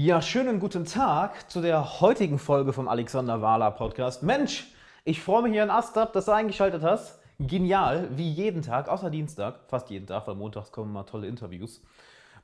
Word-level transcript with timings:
Ja, 0.00 0.22
schönen 0.22 0.60
guten 0.60 0.84
Tag 0.84 1.50
zu 1.50 1.60
der 1.60 2.00
heutigen 2.00 2.38
Folge 2.38 2.72
vom 2.72 2.86
Alexander 2.86 3.42
Wahler 3.42 3.72
Podcast. 3.72 4.22
Mensch, 4.22 4.68
ich 5.04 5.20
freue 5.20 5.42
mich 5.42 5.50
hier 5.54 5.64
ein 5.64 5.70
Ast 5.70 5.96
dass 5.96 6.26
du 6.26 6.30
eingeschaltet 6.30 6.84
hast. 6.84 7.18
Genial, 7.40 8.08
wie 8.12 8.30
jeden 8.30 8.62
Tag, 8.62 8.88
außer 8.88 9.10
Dienstag, 9.10 9.58
fast 9.66 9.90
jeden 9.90 10.06
Tag, 10.06 10.28
weil 10.28 10.36
montags 10.36 10.70
kommen 10.70 10.92
mal 10.92 11.02
tolle 11.02 11.26
Interviews. 11.26 11.82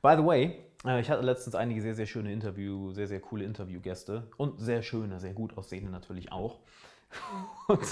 By 0.01 0.15
the 0.17 0.25
way, 0.25 0.65
äh, 0.85 0.99
ich 0.99 1.09
hatte 1.09 1.21
letztens 1.21 1.55
einige 1.55 1.81
sehr, 1.81 1.95
sehr 1.95 2.07
schöne 2.07 2.33
Interview, 2.33 2.91
sehr, 2.91 3.07
sehr 3.07 3.21
coole 3.21 3.45
Interviewgäste 3.45 4.23
und 4.35 4.59
sehr 4.59 4.81
schöne, 4.81 5.21
sehr 5.21 5.33
gut 5.33 5.57
aussehende 5.57 5.89
natürlich 5.89 6.33
auch. 6.33 6.59
Und 7.69 7.87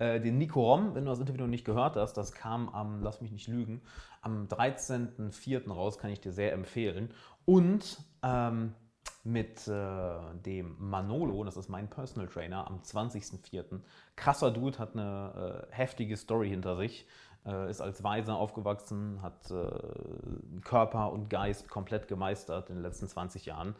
äh, 0.00 0.20
den 0.20 0.38
Nico 0.38 0.60
Rom, 0.60 0.96
wenn 0.96 1.04
du 1.04 1.10
das 1.10 1.20
Interview 1.20 1.42
noch 1.42 1.48
nicht 1.50 1.64
gehört 1.64 1.94
hast, 1.94 2.14
das 2.14 2.32
kam 2.32 2.68
am, 2.70 3.00
lass 3.00 3.20
mich 3.20 3.30
nicht 3.30 3.46
lügen, 3.46 3.80
am 4.22 4.48
13.04. 4.48 5.70
raus, 5.70 5.98
kann 5.98 6.10
ich 6.10 6.20
dir 6.20 6.32
sehr 6.32 6.52
empfehlen. 6.52 7.14
Und 7.44 7.98
ähm, 8.22 8.74
mit 9.22 9.68
äh, 9.68 10.12
dem 10.44 10.76
Manolo, 10.78 11.44
das 11.44 11.56
ist 11.56 11.68
mein 11.68 11.88
Personal 11.88 12.28
Trainer, 12.28 12.66
am 12.66 12.80
20.04. 12.80 13.80
Krasser 14.16 14.50
Dude, 14.50 14.78
hat 14.78 14.94
eine 14.94 15.66
äh, 15.70 15.74
heftige 15.74 16.16
Story 16.16 16.48
hinter 16.48 16.76
sich, 16.76 17.06
äh, 17.44 17.68
ist 17.68 17.82
als 17.82 18.02
Weiser 18.02 18.36
aufgewachsen, 18.36 19.20
hat 19.20 19.50
äh, 19.50 20.60
Körper 20.62 21.12
und 21.12 21.28
Geist 21.28 21.68
komplett 21.68 22.08
gemeistert 22.08 22.70
in 22.70 22.76
den 22.76 22.82
letzten 22.82 23.08
20 23.08 23.44
Jahren. 23.46 23.74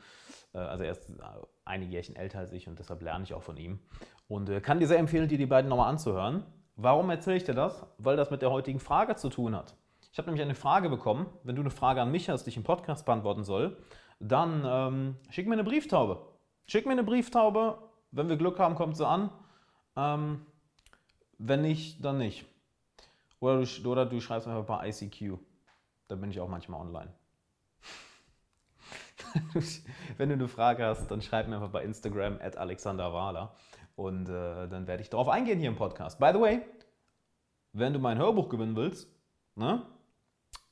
Äh, 0.53 0.59
also 0.59 0.85
er 0.85 0.93
ist 0.93 1.09
äh, 1.09 1.23
einige 1.65 1.93
Jährchen 1.93 2.17
älter 2.17 2.39
als 2.39 2.53
ich 2.53 2.69
und 2.69 2.79
deshalb 2.79 3.01
lerne 3.03 3.25
ich 3.25 3.33
auch 3.33 3.43
von 3.43 3.57
ihm. 3.57 3.81
Und 4.29 4.63
kann 4.63 4.79
dir 4.79 4.87
sehr 4.87 4.99
empfehlen, 4.99 5.27
dir 5.27 5.39
die 5.39 5.47
beiden 5.47 5.69
nochmal 5.69 5.89
anzuhören. 5.89 6.45
Warum 6.77 7.11
erzähle 7.11 7.37
ich 7.37 7.45
dir 7.45 7.55
das? 7.55 7.85
Weil 7.99 8.17
das 8.17 8.31
mit 8.31 8.43
der 8.43 8.51
heutigen 8.51 8.79
Frage 8.79 9.17
zu 9.17 9.29
tun 9.29 9.57
hat. 9.57 9.75
Ich 10.13 10.19
habe 10.19 10.27
nämlich 10.29 10.43
eine 10.43 10.55
Frage 10.55 10.89
bekommen. 10.89 11.27
Wenn 11.43 11.57
du 11.57 11.63
eine 11.63 11.71
Frage 11.71 12.01
an 12.01 12.11
mich 12.11 12.29
hast, 12.29 12.45
die 12.45 12.51
ich 12.51 12.57
im 12.57 12.63
Podcast 12.63 13.07
beantworten 13.07 13.43
soll, 13.43 13.77
dann 14.21 14.63
ähm, 14.65 15.17
schick 15.31 15.47
mir 15.47 15.55
eine 15.55 15.65
Brieftaube. 15.65 16.21
Schick 16.67 16.87
mir 16.87 16.93
eine 16.93 17.05
Brieftaube. 17.05 17.79
Wenn 18.13 18.29
wir 18.29 18.37
Glück 18.37 18.59
haben, 18.59 18.75
kommt 18.75 18.97
sie 18.97 19.07
an. 19.07 19.31
Ähm, 19.97 20.47
wenn 21.39 21.63
nicht, 21.63 22.05
dann 22.05 22.19
nicht. 22.19 22.45
Oder 23.41 23.65
du, 23.65 23.91
oder 23.91 24.07
du 24.07 24.21
schreibst 24.21 24.47
einfach 24.47 24.67
bei 24.67 24.89
ICQ. 24.89 25.39
Da 26.09 26.15
bin 26.17 26.31
ich 26.31 26.41
auch 26.41 26.49
manchmal 26.49 26.81
online. 26.81 27.13
wenn 30.19 30.29
du 30.29 30.35
eine 30.35 30.49
Frage 30.49 30.85
hast, 30.85 31.11
dann 31.11 31.23
schreib 31.23 31.49
mir 31.49 31.57
einfach 31.57 31.71
bei 31.71 31.83
Instagram 31.83 32.39
at 32.43 32.57
Alexander 32.57 33.13
Wahler. 33.13 33.55
Und 33.97 34.29
äh, 34.29 34.69
dann 34.69 34.87
werde 34.87 35.03
ich 35.03 35.11
darauf 35.11 35.29
eingehen 35.29 35.59
hier 35.59 35.69
im 35.69 35.77
Podcast. 35.77 36.19
By 36.19 36.31
the 36.35 36.41
way, 36.41 36.63
wenn 37.73 37.93
du 37.93 37.99
mein 37.99 38.19
Hörbuch 38.19 38.49
gewinnen 38.49 38.77
willst, 38.77 39.09
ne? 39.55 39.87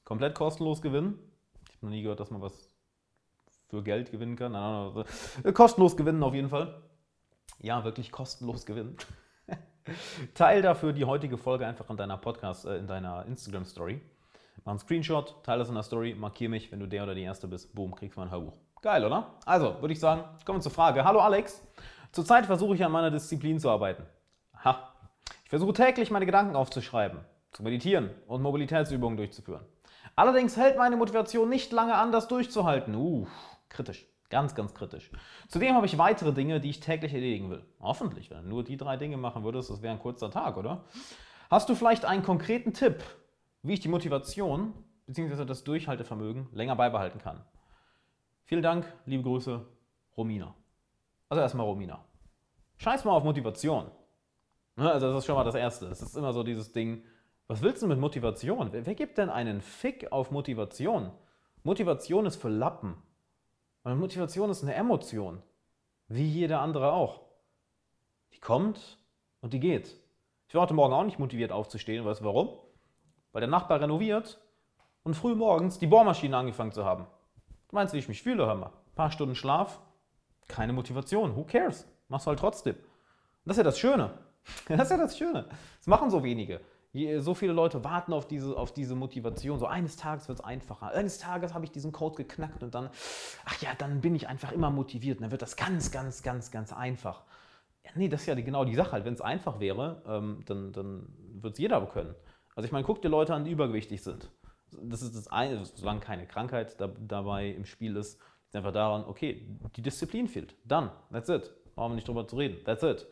Komplett 0.05 0.35
kostenlos 0.35 0.83
gewinnen. 0.83 1.19
Ich 1.69 1.77
habe 1.77 1.87
noch 1.87 1.91
nie 1.93 2.03
gehört, 2.03 2.21
dass 2.21 2.31
man 2.31 2.41
was 2.41 2.71
für 3.69 3.83
Geld 3.83 4.11
gewinnen 4.11 4.37
kann. 4.37 4.53
Nein, 4.53 4.63
nein, 4.63 4.93
nein. 4.95 5.05
Äh, 5.45 5.53
kostenlos 5.53 5.97
gewinnen 5.97 6.23
auf 6.23 6.35
jeden 6.35 6.49
Fall. 6.49 6.83
Ja, 7.61 7.85
wirklich 7.85 8.11
kostenlos 8.11 8.67
gewinnen. 8.67 8.97
Teil 10.35 10.63
dafür 10.63 10.93
die 10.93 11.05
heutige 11.05 11.39
Folge 11.39 11.67
einfach 11.67 11.89
in 11.91 11.97
deiner 11.97 12.17
Podcast, 12.17 12.65
äh, 12.67 12.79
in 12.79 12.87
deiner 12.87 13.27
Instagram 13.27 13.65
Story. 13.65 14.01
Mach 14.65 14.73
einen 14.73 14.79
Screenshot, 14.81 15.43
teile 15.45 15.61
das 15.61 15.69
in 15.69 15.75
der 15.75 15.83
Story, 15.83 16.15
markiere 16.15 16.51
mich, 16.51 16.73
wenn 16.73 16.81
du 16.81 16.87
der 16.87 17.05
oder 17.05 17.15
die 17.15 17.23
Erste 17.23 17.47
bist. 17.47 17.75
Boom, 17.75 17.95
kriegst 17.95 18.17
du 18.17 18.21
mein 18.21 18.31
Hörbuch. 18.31 18.55
Geil, 18.81 19.05
oder? 19.05 19.35
Also, 19.45 19.81
würde 19.81 19.93
ich 19.93 20.01
sagen, 20.01 20.25
kommen 20.45 20.59
wir 20.59 20.63
zur 20.63 20.73
Frage. 20.73 21.05
Hallo 21.05 21.21
Alex. 21.21 21.63
Zurzeit 22.13 22.47
versuche 22.47 22.75
ich 22.75 22.85
an 22.85 22.93
meiner 22.93 23.11
Disziplin 23.11 23.59
zu 23.59 23.71
arbeiten. 23.71 24.05
Ha. 24.65 24.93
Ich 25.45 25.51
versuche 25.51 25.73
täglich 25.73 26.11
meine 26.11 26.27
Gedanken 26.27 26.57
aufzuschreiben, 26.57 27.21
zu 27.53 27.63
meditieren 27.63 28.11
und 28.27 28.43
Mobilitätsübungen 28.43 29.17
durchzuführen. 29.17 29.65
Allerdings 30.17 30.57
hält 30.57 30.77
meine 30.77 30.97
Motivation 30.97 31.49
nicht 31.49 31.73
lange 31.73 31.95
an, 31.95 32.13
das 32.13 32.29
durchzuhalten. 32.29 32.95
Uh, 32.95 33.27
kritisch. 33.69 34.07
Ganz, 34.31 34.55
ganz 34.55 34.75
kritisch. 34.75 35.11
Zudem 35.49 35.75
habe 35.75 35.87
ich 35.87 35.97
weitere 35.97 36.33
Dinge, 36.33 36.61
die 36.61 36.71
ich 36.71 36.81
täglich 36.81 37.15
erledigen 37.15 37.51
will. 37.51 37.65
Hoffentlich, 37.81 38.31
wenn 38.31 38.43
du 38.43 38.49
nur 38.49 38.65
die 38.65 38.77
drei 38.77 38.97
Dinge 38.97 39.17
machen 39.17 39.43
würdest, 39.43 39.71
das 39.71 39.81
wäre 39.81 39.95
ein 39.95 40.01
kurzer 40.01 40.31
Tag, 40.31 40.57
oder? 40.59 40.85
Hast 41.51 41.69
du 41.71 41.75
vielleicht 41.75 42.05
einen 42.05 42.23
konkreten 42.23 42.75
Tipp, 42.75 43.03
wie 43.63 43.73
ich 43.73 43.81
die 43.81 43.89
Motivation 43.89 44.75
bzw. 45.07 45.47
das 45.47 45.65
Durchhaltevermögen 45.65 46.49
länger 46.53 46.77
beibehalten 46.77 47.19
kann? 47.19 47.43
Vielen 48.45 48.63
Dank, 48.63 48.85
liebe 49.07 49.23
Grüße, 49.23 49.65
Romina. 50.17 50.55
Also 51.31 51.41
erstmal 51.41 51.67
Romina. 51.67 52.05
Scheiß 52.77 53.05
mal 53.05 53.13
auf 53.13 53.25
Motivation. 53.25 53.91
Ne, 54.77 54.93
also 54.93 55.09
das 55.09 55.19
ist 55.19 55.27
schon 55.27 55.35
mal 55.35 55.45
das 55.45 55.55
Erste. 55.55 55.87
Es 55.87 56.03
ist 56.03 56.17
immer 56.17 56.33
so 56.33 56.43
dieses 56.43 56.73
Ding, 56.73 57.03
was 57.47 57.63
willst 57.63 57.83
du 57.83 57.87
mit 57.87 57.99
Motivation? 57.99 58.73
Wer, 58.73 58.87
wer 58.87 58.95
gibt 58.95 59.19
denn 59.19 59.31
einen 59.31 59.61
Fick 59.63 60.13
auf 60.13 60.31
Motivation? 60.31 61.11
Motivation 61.65 62.27
ist 62.27 62.37
für 62.37 62.49
Lappen. 62.49 62.95
Und 63.89 64.01
Motivation 64.01 64.51
ist 64.51 64.63
eine 64.63 64.75
Emotion. 64.75 65.43
Wie 66.09 66.27
jeder 66.27 66.61
andere 66.61 66.93
auch. 66.93 67.23
Die 68.35 68.39
kommt 68.39 68.99
und 69.41 69.55
die 69.55 69.61
geht. 69.61 69.97
Ich 70.47 70.55
war 70.55 70.61
heute 70.63 70.75
Morgen 70.75 70.93
auch 70.93 71.05
nicht 71.05 71.19
motiviert 71.19 71.53
aufzustehen. 71.53 72.05
Weißt 72.05 72.21
du 72.21 72.27
warum? 72.27 72.51
Weil 73.33 73.41
der 73.41 73.49
Nachbar 73.49 73.81
renoviert 73.81 74.39
und 75.05 75.15
früh 75.15 75.35
morgens 75.35 75.79
die 75.79 75.87
Bohrmaschine 75.87 76.37
angefangen 76.37 76.73
zu 76.73 76.85
haben. 76.85 77.07
Du 77.69 77.77
meinst, 77.77 77.95
wie 77.95 77.99
ich 77.99 78.09
mich 78.09 78.23
fühle, 78.23 78.45
hör 78.45 78.57
mal. 78.57 78.67
Ein 78.67 78.95
paar 78.95 79.11
Stunden 79.11 79.35
Schlaf, 79.35 79.81
keine 80.49 80.75
Motivation. 80.75 81.35
Who 81.35 81.45
cares? 81.45 81.87
Mach's 82.09 82.27
halt 82.27 82.41
trotzdem. 82.41 82.75
Und 82.75 82.85
das 83.47 83.57
ist 83.57 83.59
ja 83.59 83.65
das 83.65 83.79
Schöne. 83.79 84.19
Das 84.69 84.83
ist 84.83 84.91
ja 84.91 84.97
das 84.99 85.17
Schöne. 85.17 85.47
Das 85.79 85.87
machen 85.87 86.11
so 86.11 86.23
wenige. 86.23 86.61
So 87.21 87.35
viele 87.35 87.53
Leute 87.53 87.85
warten 87.85 88.13
auf 88.13 88.27
diese, 88.27 88.57
auf 88.57 88.73
diese 88.73 88.95
Motivation. 88.95 89.59
So 89.59 89.67
eines 89.67 89.97
Tages 89.97 90.29
wird 90.29 90.39
es 90.39 90.45
einfacher. 90.45 90.93
Eines 90.93 91.19
Tages 91.19 91.55
habe 91.55 91.65
ich 91.65 91.71
diesen 91.71 91.93
Code 91.93 92.17
geknackt 92.17 92.63
und 92.63 92.75
dann, 92.75 92.91
ach 93.45 93.61
ja, 93.61 93.71
dann 93.77 94.01
bin 94.01 94.15
ich 94.15 94.29
einfach 94.29 94.53
immer 94.53 94.71
motiviert. 94.71 95.19
Und 95.19 95.23
dann 95.23 95.31
wird 95.31 95.43
das 95.43 95.57
ganz, 95.57 95.91
ganz, 95.91 96.23
ganz, 96.23 96.51
ganz 96.51 96.73
einfach. 96.73 97.25
Ja, 97.85 97.91
nee, 97.95 98.09
das 98.09 98.23
ist 98.23 98.27
ja 98.27 98.35
genau 98.35 98.65
die 98.65 98.75
Sache. 98.75 98.93
Halt. 98.93 99.05
Wenn 99.05 99.15
es 99.15 99.21
einfach 99.21 99.61
wäre, 99.61 100.03
ähm, 100.07 100.43
dann, 100.47 100.73
dann 100.73 101.07
wird 101.43 101.55
es 101.55 101.59
jeder 101.59 101.85
können. 101.87 102.15
Also 102.55 102.67
ich 102.67 102.73
meine, 102.73 102.85
guck 102.85 103.03
dir 103.03 103.09
Leute 103.09 103.35
an, 103.35 103.45
die 103.45 103.53
übergewichtig 103.53 104.03
sind. 104.03 104.31
Das 104.83 105.01
ist 105.03 105.17
das 105.17 105.29
eine, 105.29 105.65
solange 105.65 106.01
keine 106.01 106.27
Krankheit 106.27 106.81
da, 106.81 106.89
dabei 106.89 107.49
im 107.49 107.65
Spiel 107.65 107.97
ist, 107.97 108.21
ist 108.47 108.57
einfach 108.57 108.73
daran, 108.73 109.05
okay, 109.05 109.47
die 109.77 109.83
Disziplin 109.83 110.29
fehlt. 110.29 110.55
Dann, 110.65 110.91
that's 111.13 111.29
it. 111.29 111.53
Brauchen 111.75 111.93
wir 111.93 111.97
nicht 111.97 112.09
drüber 112.09 112.27
zu 112.27 112.37
reden. 112.37 112.65
That's 112.65 112.83
it. 112.83 113.07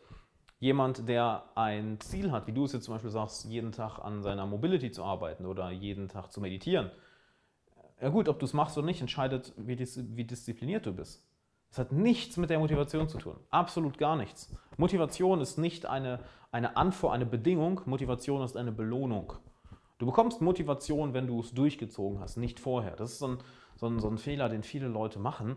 Jemand, 0.59 1.09
der 1.09 1.44
ein 1.55 2.00
Ziel 2.00 2.33
hat, 2.33 2.47
wie 2.47 2.53
du 2.53 2.65
es 2.65 2.72
jetzt 2.72 2.84
zum 2.84 2.94
Beispiel 2.94 3.11
sagst, 3.11 3.44
jeden 3.44 3.72
Tag 3.72 3.99
an 3.99 4.22
seiner 4.22 4.47
Mobility 4.47 4.91
zu 4.91 5.05
arbeiten 5.05 5.44
oder 5.44 5.71
jeden 5.71 6.09
Tag 6.09 6.33
zu 6.33 6.41
meditieren. 6.41 6.91
Ja 8.00 8.09
gut, 8.09 8.28
ob 8.28 8.39
du 8.39 8.47
es 8.47 8.55
machst 8.55 8.77
oder 8.78 8.87
nicht, 8.87 9.00
entscheidet, 9.00 9.53
wie, 9.56 9.77
dis 9.77 10.00
wie 10.17 10.25
diszipliniert 10.25 10.87
du 10.87 10.93
bist. 10.93 11.27
Es 11.71 11.78
hat 11.78 11.93
nichts 11.93 12.37
mit 12.37 12.49
der 12.49 12.59
Motivation 12.59 13.09
zu 13.09 13.19
tun. 13.19 13.37
Absolut 13.50 13.99
gar 13.99 14.17
nichts. 14.17 14.55
Motivation 14.78 15.41
ist 15.41 15.59
nicht 15.59 15.84
eine, 15.84 16.21
eine 16.53 16.77
Antwort, 16.77 17.12
eine 17.12 17.27
Bedingung. 17.27 17.83
Motivation 17.84 18.43
ist 18.43 18.56
eine 18.56 18.73
Belohnung. 18.73 19.34
Du 19.99 20.06
bekommst 20.06 20.41
Motivation, 20.41 21.15
wenn 21.15 21.27
du 21.27 21.41
es 21.41 21.53
durchgezogen 21.53 22.21
hast, 22.21 22.37
nicht 22.37 22.61
vorher. 22.61 22.97
Das 22.97 23.12
ist 23.12 23.19
so 23.19 23.28
ein, 23.28 23.38
so 23.77 23.87
ein, 23.87 23.99
so 23.99 24.09
ein 24.09 24.19
Fehler, 24.19 24.49
den 24.49 24.62
viele 24.62 24.88
Leute 24.88 25.19
machen, 25.19 25.56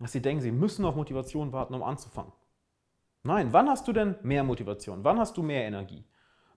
dass 0.00 0.12
sie 0.12 0.22
denken, 0.22 0.42
sie 0.42 0.52
müssen 0.52 0.84
auf 0.84 0.96
Motivation 0.96 1.52
warten, 1.52 1.74
um 1.74 1.82
anzufangen. 1.82 2.32
Nein, 3.24 3.52
wann 3.52 3.68
hast 3.68 3.86
du 3.86 3.92
denn 3.92 4.16
mehr 4.22 4.42
Motivation? 4.42 5.04
Wann 5.04 5.18
hast 5.18 5.36
du 5.36 5.42
mehr 5.42 5.64
Energie? 5.64 6.04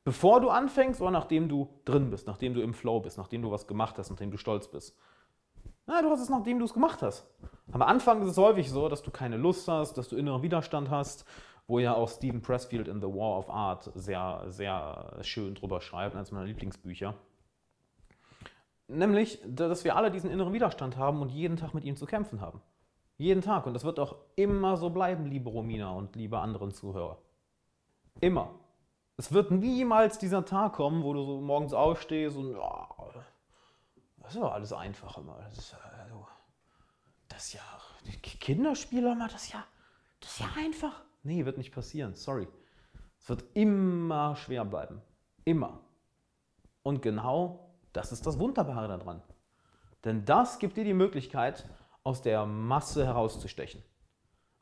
Bevor 0.03 0.41
du 0.41 0.49
anfängst 0.49 1.01
oder 1.01 1.11
nachdem 1.11 1.47
du 1.47 1.69
drin 1.85 2.09
bist, 2.09 2.27
nachdem 2.27 2.53
du 2.53 2.61
im 2.61 2.73
Flow 2.73 2.99
bist, 2.99 3.17
nachdem 3.17 3.41
du 3.41 3.51
was 3.51 3.67
gemacht 3.67 3.97
hast, 3.97 4.09
nachdem 4.09 4.31
du 4.31 4.37
stolz 4.37 4.67
bist? 4.67 4.97
Na, 5.87 6.01
du 6.01 6.09
hast 6.09 6.21
es, 6.21 6.29
nachdem 6.29 6.57
du 6.59 6.65
es 6.65 6.73
gemacht 6.73 7.01
hast. 7.03 7.27
Am 7.71 7.81
Anfang 7.81 8.21
ist 8.23 8.29
es 8.29 8.37
häufig 8.37 8.71
so, 8.71 8.89
dass 8.89 9.03
du 9.03 9.11
keine 9.11 9.37
Lust 9.37 9.67
hast, 9.67 9.97
dass 9.97 10.09
du 10.09 10.15
inneren 10.15 10.41
Widerstand 10.41 10.89
hast, 10.89 11.25
wo 11.67 11.79
ja 11.79 11.93
auch 11.93 12.09
Stephen 12.09 12.41
Pressfield 12.41 12.87
in 12.87 12.99
The 13.01 13.07
War 13.07 13.37
of 13.37 13.49
Art 13.49 13.91
sehr, 13.95 14.45
sehr 14.47 15.17
schön 15.21 15.55
drüber 15.55 15.81
schreibt, 15.81 16.15
eines 16.15 16.31
meiner 16.31 16.45
Lieblingsbücher. 16.45 17.15
Nämlich, 18.87 19.39
dass 19.47 19.83
wir 19.83 19.95
alle 19.95 20.11
diesen 20.11 20.29
inneren 20.29 20.53
Widerstand 20.53 20.97
haben 20.97 21.21
und 21.21 21.29
jeden 21.29 21.57
Tag 21.57 21.73
mit 21.73 21.83
ihm 21.83 21.95
zu 21.95 22.05
kämpfen 22.05 22.41
haben. 22.41 22.61
Jeden 23.17 23.41
Tag. 23.41 23.65
Und 23.65 23.73
das 23.73 23.83
wird 23.83 23.99
auch 23.99 24.15
immer 24.35 24.77
so 24.77 24.89
bleiben, 24.89 25.25
liebe 25.25 25.49
Romina 25.49 25.91
und 25.91 26.15
liebe 26.15 26.39
anderen 26.39 26.71
Zuhörer. 26.71 27.17
Immer. 28.21 28.51
Es 29.17 29.31
wird 29.31 29.51
niemals 29.51 30.17
dieser 30.17 30.43
Tag 30.43 30.73
kommen, 30.73 31.03
wo 31.03 31.13
du 31.13 31.23
so 31.23 31.41
morgens 31.41 31.73
aufstehst 31.73 32.35
und 32.35 32.53
ja, 32.53 32.89
das 34.17 34.35
ist 34.35 34.41
ja 34.41 34.49
alles 34.49 34.73
einfach 34.73 35.17
immer. 35.17 35.37
Das 35.37 35.57
ist, 35.57 35.75
also, 36.01 36.27
das 37.29 37.45
ist 37.45 37.53
ja, 37.53 37.61
Kinderspieler 38.21 39.15
mal, 39.15 39.29
das 39.29 39.45
ist 39.45 39.53
ja, 39.53 39.63
das 40.19 40.31
ist 40.31 40.39
ja 40.39 40.47
einfach. 40.57 41.03
Nee, 41.23 41.45
wird 41.45 41.57
nicht 41.57 41.73
passieren, 41.73 42.15
sorry. 42.15 42.47
Es 43.19 43.29
wird 43.29 43.45
immer 43.53 44.35
schwer 44.35 44.65
bleiben. 44.65 45.01
Immer. 45.45 45.79
Und 46.83 47.01
genau 47.01 47.69
das 47.93 48.11
ist 48.11 48.27
das 48.27 48.37
Wunderbare 48.39 48.87
daran. 48.87 49.21
Denn 50.03 50.25
das 50.25 50.59
gibt 50.59 50.75
dir 50.77 50.83
die 50.83 50.93
Möglichkeit, 50.93 51.65
aus 52.05 52.21
der 52.21 52.45
Masse 52.45 53.05
herauszustechen. 53.05 53.83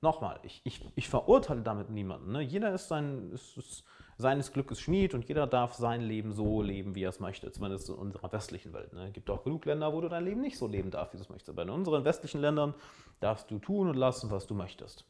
nochmal, 0.01 0.40
ich, 0.44 0.62
ich, 0.66 0.86
ich 0.95 1.07
verurteile 1.07 1.62
damit 1.62 1.90
niemanden. 1.90 2.31
Ne? 2.34 2.42
Jeder 2.42 2.74
ist, 2.74 2.88
sein, 2.88 3.31
ist, 3.31 3.57
ist 3.57 3.84
seines 4.18 4.51
Glückes 4.51 4.80
Schmied 4.81 5.13
und 5.13 5.25
jeder 5.28 5.48
darf 5.48 5.75
sein 5.75 6.01
Leben 6.01 6.34
so 6.34 6.62
leben, 6.62 6.95
wie 6.95 7.04
er 7.04 7.10
es 7.10 7.19
möchte, 7.19 7.51
zumindest 7.51 7.90
in 7.90 7.95
unserer 7.95 8.31
westlichen 8.31 8.74
Welt. 8.74 8.92
Ne? 8.94 9.07
Es 9.07 9.13
gibt 9.13 9.30
auch 9.30 9.44
genug 9.44 9.66
Länder, 9.66 9.94
wo 9.94 10.01
du 10.01 10.10
dein 10.10 10.25
Leben 10.25 10.42
nicht 10.42 10.57
so 10.57 10.68
leben 10.68 10.92
darfst, 10.92 11.13
wie 11.13 11.18
du 11.18 11.24
es 11.24 11.30
möchtest. 11.30 11.50
Aber 11.50 11.63
in 11.63 11.69
unseren 11.69 12.04
westlichen 12.04 12.42
Ländern 12.42 12.74
darfst 13.19 13.50
du 13.51 13.60
tun 13.60 13.89
und 13.89 13.96
lassen, 13.96 14.31
was 14.31 14.48
du 14.48 14.56
möchtest. 14.56 15.06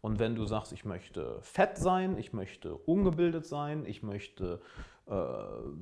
Und 0.00 0.18
wenn 0.18 0.34
du 0.34 0.46
sagst, 0.46 0.72
ich 0.72 0.84
möchte 0.84 1.40
fett 1.42 1.76
sein, 1.76 2.16
ich 2.18 2.32
möchte 2.32 2.74
ungebildet 2.74 3.46
sein, 3.46 3.84
ich 3.84 4.02
möchte 4.02 4.60
äh, 5.06 5.12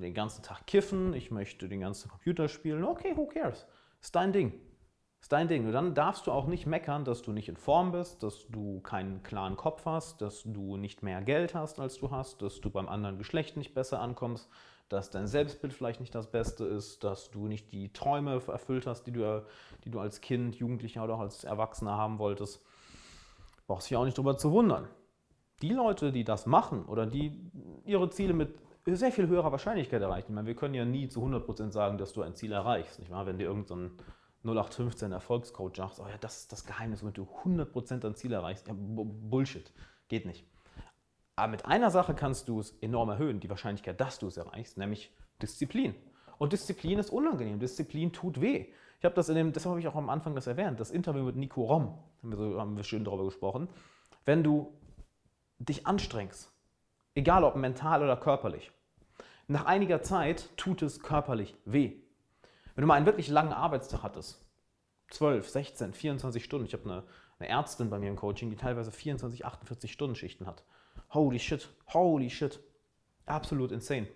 den 0.01 0.13
ganzen 0.15 0.43
Tag 0.43 0.67
kiffen, 0.67 1.15
ich 1.15 1.31
möchte 1.31 1.69
den 1.69 1.81
ganzen 1.81 2.11
Computer 2.11 2.49
spielen, 2.49 2.85
okay, 2.85 3.17
who 3.17 3.27
cares? 3.27 3.67
Ist 4.01 4.15
dein 4.17 4.33
Ding. 4.33 4.53
Ist 5.21 5.33
dein 5.33 5.49
Ding. 5.49 5.67
Und 5.67 5.73
dann 5.73 5.95
darfst 5.95 6.27
du 6.27 6.33
auch 6.33 6.47
nicht 6.47 6.67
meckern, 6.67 7.05
dass 7.05 7.23
du 7.23 7.33
nicht 7.33 7.49
in 7.49 7.57
Form 7.57 7.93
bist, 7.93 8.23
dass 8.23 8.47
du 8.49 8.81
keinen 8.81 9.23
klaren 9.23 9.57
Kopf 9.57 9.85
hast, 9.85 10.21
dass 10.23 10.45
du 10.45 10.77
nicht 10.77 11.03
mehr 11.03 11.21
Geld 11.23 11.55
hast, 11.55 11.81
als 11.81 11.99
du 11.99 12.11
hast, 12.11 12.41
dass 12.41 12.61
du 12.61 12.71
beim 12.71 12.89
anderen 12.89 13.19
Geschlecht 13.19 13.57
nicht 13.57 13.75
besser 13.75 14.01
ankommst, 14.01 14.49
dass 14.89 15.11
dein 15.11 15.27
Selbstbild 15.27 15.75
vielleicht 15.75 16.01
nicht 16.01 16.15
das 16.15 16.31
Beste 16.31 16.65
ist, 16.65 17.05
dass 17.05 17.31
du 17.31 17.47
nicht 17.47 17.73
die 17.73 17.93
Träume 17.93 18.41
erfüllt 18.47 18.87
hast, 18.87 19.05
die 19.05 19.13
du, 19.13 19.45
die 19.85 19.91
du 19.91 19.99
als 20.01 20.21
Kind, 20.21 20.55
Jugendlicher 20.57 21.05
oder 21.05 21.15
auch 21.15 21.21
als 21.21 21.45
Erwachsener 21.45 21.97
haben 21.97 22.19
wolltest. 22.19 22.65
Brauchst 23.67 23.91
dich 23.91 23.97
auch 23.97 24.05
nicht 24.05 24.17
darüber 24.17 24.39
zu 24.39 24.51
wundern. 24.53 24.89
Die 25.61 25.73
Leute, 25.73 26.13
die 26.13 26.25
das 26.25 26.47
machen 26.47 26.87
oder 26.87 27.05
die 27.05 27.51
ihre 27.85 28.09
Ziele 28.09 28.33
mit 28.33 28.55
sehr 28.87 29.13
viel 29.13 29.27
höherer 29.27 29.53
Wahrscheinlichkeit 29.53 30.01
erreichen, 30.01 30.31
ich 30.31 30.35
meine, 30.35 30.47
wir 30.47 30.55
können 30.55 30.73
ja 30.73 30.85
nie 30.85 31.09
zu 31.09 31.21
100% 31.21 31.73
sagen, 31.73 31.99
dass 31.99 32.15
du 32.15 32.23
ein 32.23 32.35
Ziel 32.35 32.53
erreichst. 32.53 33.01
Nicht 33.01 33.11
wahr? 33.11 33.27
Wenn 33.27 33.37
dir 33.37 33.45
irgendein 33.45 33.91
so 33.91 33.99
0815 34.49 35.13
Erfolgscoach 35.13 35.77
sagt, 35.77 36.01
oh 36.01 36.07
ja, 36.09 36.19
das 36.21 36.41
ist 36.41 36.53
das 36.53 36.65
Geheimnis, 36.65 37.03
womit 37.03 37.19
du 37.19 37.29
100% 37.45 37.99
dein 37.99 38.15
Ziel 38.15 38.33
erreichst. 38.33 38.69
Ja, 38.69 38.75
Bullshit, 38.77 39.73
geht 40.09 40.27
nicht. 40.27 40.45
Aber 41.37 41.49
mit 41.49 41.67
einer 41.67 41.91
Sache 41.91 42.15
kannst 42.15 42.49
du 42.49 42.59
es 42.59 42.73
enorm 42.81 43.11
erhöhen, 43.11 43.41
die 43.41 43.49
Wahrscheinlichkeit, 43.49 44.01
dass 44.01 44.19
du 44.19 44.27
es 44.27 44.37
erreichst, 44.37 44.77
nämlich 44.77 45.15
Disziplin. 45.41 45.95
Und 46.39 46.53
Disziplin 46.53 46.99
ist 46.99 47.11
unangenehm, 47.11 47.59
Disziplin 47.61 48.13
tut 48.13 48.41
weh. 48.41 48.67
Ich 48.99 49.05
habe 49.05 49.15
das 49.15 49.29
in 49.29 49.37
dem, 49.37 49.53
deshalb 49.53 49.71
habe 49.71 49.81
ich 49.81 49.87
auch 49.87 49.95
am 49.95 50.11
Anfang 50.11 50.35
das 50.35 50.49
erwähnt, 50.49 50.81
das 50.81 50.91
Interview 50.91 51.23
mit 51.23 51.37
Nico 51.37 51.65
Rom, 51.65 51.99
haben 52.23 52.31
wir, 52.31 52.37
so, 52.37 52.61
haben 52.61 52.77
wir 52.77 52.85
schön 52.85 53.05
darüber 53.05 53.25
gesprochen. 53.25 53.69
Wenn 54.25 54.43
du 54.43 54.73
dich 55.61 55.87
anstrengst, 55.87 56.53
egal 57.15 57.45
ob 57.45 57.55
mental 57.55 58.03
oder 58.03 58.17
körperlich, 58.17 58.73
nach 59.47 59.65
einiger 59.65 60.03
Zeit 60.03 60.57
tut 60.57 60.83
es 60.83 61.01
körperlich 61.01 61.57
weh. 61.65 62.03
Wenn 62.79 62.83
du 62.83 62.87
mal 62.87 62.95
einen 62.95 63.07
wirklich 63.07 63.27
langen 63.27 63.53
Arbeitstag 63.53 64.05
hattest, 64.05 64.41
12, 65.09 65.49
16, 65.49 65.95
24 65.95 66.45
Stunden, 66.45 66.65
ich 66.65 66.75
habe 66.75 66.85
eine, 66.85 67.03
eine 67.41 67.49
Ärztin 67.49 67.91
bei 67.91 67.99
mir 67.99 68.09
im 68.09 68.15
Coaching, 68.15 68.51
die 68.51 68.57
teilweise 68.57 68.93
24, 68.93 69.45
48 69.45 69.91
Stunden 69.91 70.15
Schichten 70.15 70.47
hat. 70.47 70.63
Holy 71.11 71.41
shit, 71.41 71.69
holy 71.93 72.31
shit. 72.31 72.61
Absolut 73.27 73.73
insane. 73.73 74.07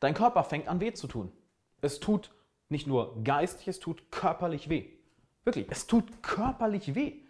Dein 0.00 0.14
Körper 0.14 0.42
fängt 0.42 0.66
an 0.66 0.80
weh 0.80 0.94
zu 0.94 1.06
tun. 1.06 1.30
Es 1.80 2.00
tut 2.00 2.34
nicht 2.70 2.88
nur 2.88 3.22
geistig, 3.22 3.68
es 3.68 3.78
tut 3.78 4.10
körperlich 4.10 4.68
weh. 4.68 4.90
Wirklich, 5.44 5.68
es 5.70 5.86
tut 5.86 6.24
körperlich 6.24 6.96
weh. 6.96 7.22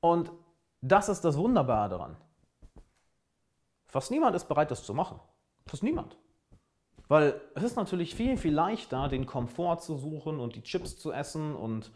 Und 0.00 0.32
das 0.80 1.10
ist 1.10 1.20
das 1.26 1.36
Wunderbare 1.36 1.90
daran. 1.90 2.16
Fast 3.86 4.10
niemand 4.10 4.34
ist 4.34 4.48
bereit, 4.48 4.70
das 4.70 4.82
zu 4.82 4.94
machen. 4.94 5.20
Fast 5.66 5.82
niemand. 5.82 6.16
Weil 7.08 7.40
es 7.54 7.62
ist 7.62 7.76
natürlich 7.76 8.14
viel, 8.14 8.36
viel 8.36 8.52
leichter, 8.52 9.08
den 9.08 9.24
Komfort 9.24 9.78
zu 9.80 9.96
suchen 9.96 10.38
und 10.38 10.56
die 10.56 10.62
Chips 10.62 10.98
zu 10.98 11.10
essen 11.10 11.56
und 11.56 11.90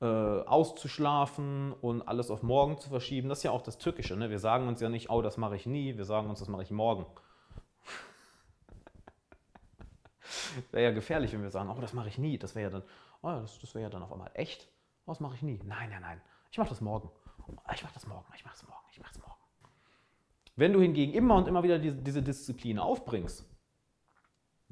äh, 0.00 0.06
auszuschlafen 0.06 1.72
und 1.72 2.08
alles 2.08 2.30
auf 2.30 2.42
morgen 2.42 2.78
zu 2.78 2.88
verschieben. 2.88 3.28
Das 3.28 3.38
ist 3.38 3.44
ja 3.44 3.50
auch 3.50 3.62
das 3.62 3.76
Tückische. 3.78 4.16
Ne? 4.16 4.30
Wir 4.30 4.38
sagen 4.38 4.66
uns 4.66 4.80
ja 4.80 4.88
nicht, 4.88 5.10
oh, 5.10 5.20
das 5.20 5.36
mache 5.36 5.56
ich 5.56 5.66
nie, 5.66 5.96
wir 5.98 6.06
sagen 6.06 6.30
uns, 6.30 6.38
das 6.38 6.48
mache 6.48 6.62
ich 6.62 6.70
morgen. 6.70 7.04
wäre 10.72 10.84
ja 10.84 10.90
gefährlich, 10.92 11.32
wenn 11.32 11.42
wir 11.42 11.50
sagen, 11.50 11.70
oh, 11.70 11.80
das 11.80 11.92
mache 11.92 12.08
ich 12.08 12.16
nie. 12.16 12.38
Das 12.38 12.54
wäre 12.54 12.64
ja 12.64 12.70
dann, 12.70 12.82
oh, 13.22 13.40
das, 13.40 13.58
das 13.58 13.74
wäre 13.74 13.84
ja 13.84 13.90
dann 13.90 14.02
auf 14.02 14.12
einmal 14.12 14.30
echt. 14.32 14.66
Oh, 15.06 15.12
das 15.12 15.20
mache 15.20 15.34
ich 15.34 15.42
nie. 15.42 15.60
Nein, 15.64 15.90
nein, 15.90 16.00
nein. 16.00 16.20
Ich 16.50 16.56
mache 16.56 16.70
das 16.70 16.80
morgen. 16.80 17.10
Ich 17.74 17.82
mache 17.82 17.92
das 17.92 18.06
morgen. 18.06 18.26
Ich 18.34 18.44
mache 18.44 18.54
es 18.56 18.66
morgen. 18.66 18.86
Ich 18.90 18.98
mache 18.98 19.10
es 19.12 19.18
morgen. 19.18 19.34
Wenn 20.56 20.72
du 20.72 20.80
hingegen 20.80 21.12
immer 21.12 21.36
und 21.36 21.48
immer 21.48 21.62
wieder 21.62 21.78
diese, 21.78 21.96
diese 21.96 22.22
Disziplin 22.22 22.78
aufbringst, 22.78 23.44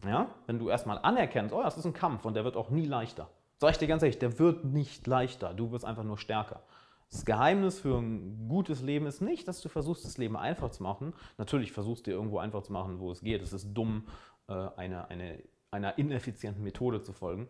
ja? 0.04 0.30
Wenn 0.46 0.58
du 0.58 0.68
erstmal 0.68 0.98
anerkennst, 0.98 1.54
oh, 1.54 1.62
das 1.62 1.76
ist 1.76 1.84
ein 1.84 1.92
Kampf 1.92 2.24
und 2.24 2.34
der 2.34 2.44
wird 2.44 2.56
auch 2.56 2.70
nie 2.70 2.86
leichter. 2.86 3.28
Sag 3.58 3.72
ich 3.72 3.78
dir 3.78 3.86
ganz 3.86 4.02
ehrlich, 4.02 4.18
der 4.18 4.38
wird 4.38 4.64
nicht 4.64 5.06
leichter. 5.06 5.54
Du 5.54 5.70
wirst 5.70 5.84
einfach 5.84 6.04
nur 6.04 6.18
stärker. 6.18 6.62
Das 7.10 7.24
Geheimnis 7.24 7.78
für 7.78 7.98
ein 7.98 8.48
gutes 8.48 8.80
Leben 8.80 9.06
ist 9.06 9.20
nicht, 9.20 9.46
dass 9.46 9.60
du 9.60 9.68
versuchst, 9.68 10.04
das 10.04 10.16
Leben 10.16 10.36
einfach 10.36 10.70
zu 10.70 10.82
machen. 10.82 11.12
Natürlich 11.36 11.70
versuchst 11.70 12.06
du 12.06 12.10
dir 12.10 12.16
irgendwo 12.16 12.38
einfach 12.38 12.62
zu 12.62 12.72
machen, 12.72 12.98
wo 12.98 13.10
es 13.10 13.20
geht. 13.20 13.42
Es 13.42 13.52
ist 13.52 13.72
dumm, 13.74 14.06
äh, 14.48 14.68
eine, 14.76 15.08
eine, 15.10 15.42
einer 15.70 15.98
ineffizienten 15.98 16.64
Methode 16.64 17.02
zu 17.02 17.12
folgen. 17.12 17.48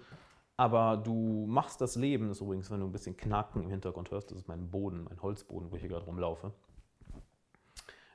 Aber 0.56 0.96
du 0.96 1.46
machst 1.48 1.80
das 1.80 1.96
Leben, 1.96 2.28
das 2.28 2.38
ist 2.38 2.42
übrigens, 2.42 2.70
wenn 2.70 2.80
du 2.80 2.86
ein 2.86 2.92
bisschen 2.92 3.16
Knacken 3.16 3.62
im 3.62 3.70
Hintergrund 3.70 4.10
hörst, 4.10 4.30
das 4.30 4.38
ist 4.38 4.48
mein 4.48 4.70
Boden, 4.70 5.04
mein 5.04 5.22
Holzboden, 5.22 5.70
wo 5.70 5.76
ich 5.76 5.80
hier 5.80 5.90
gerade 5.90 6.04
rumlaufe. 6.04 6.52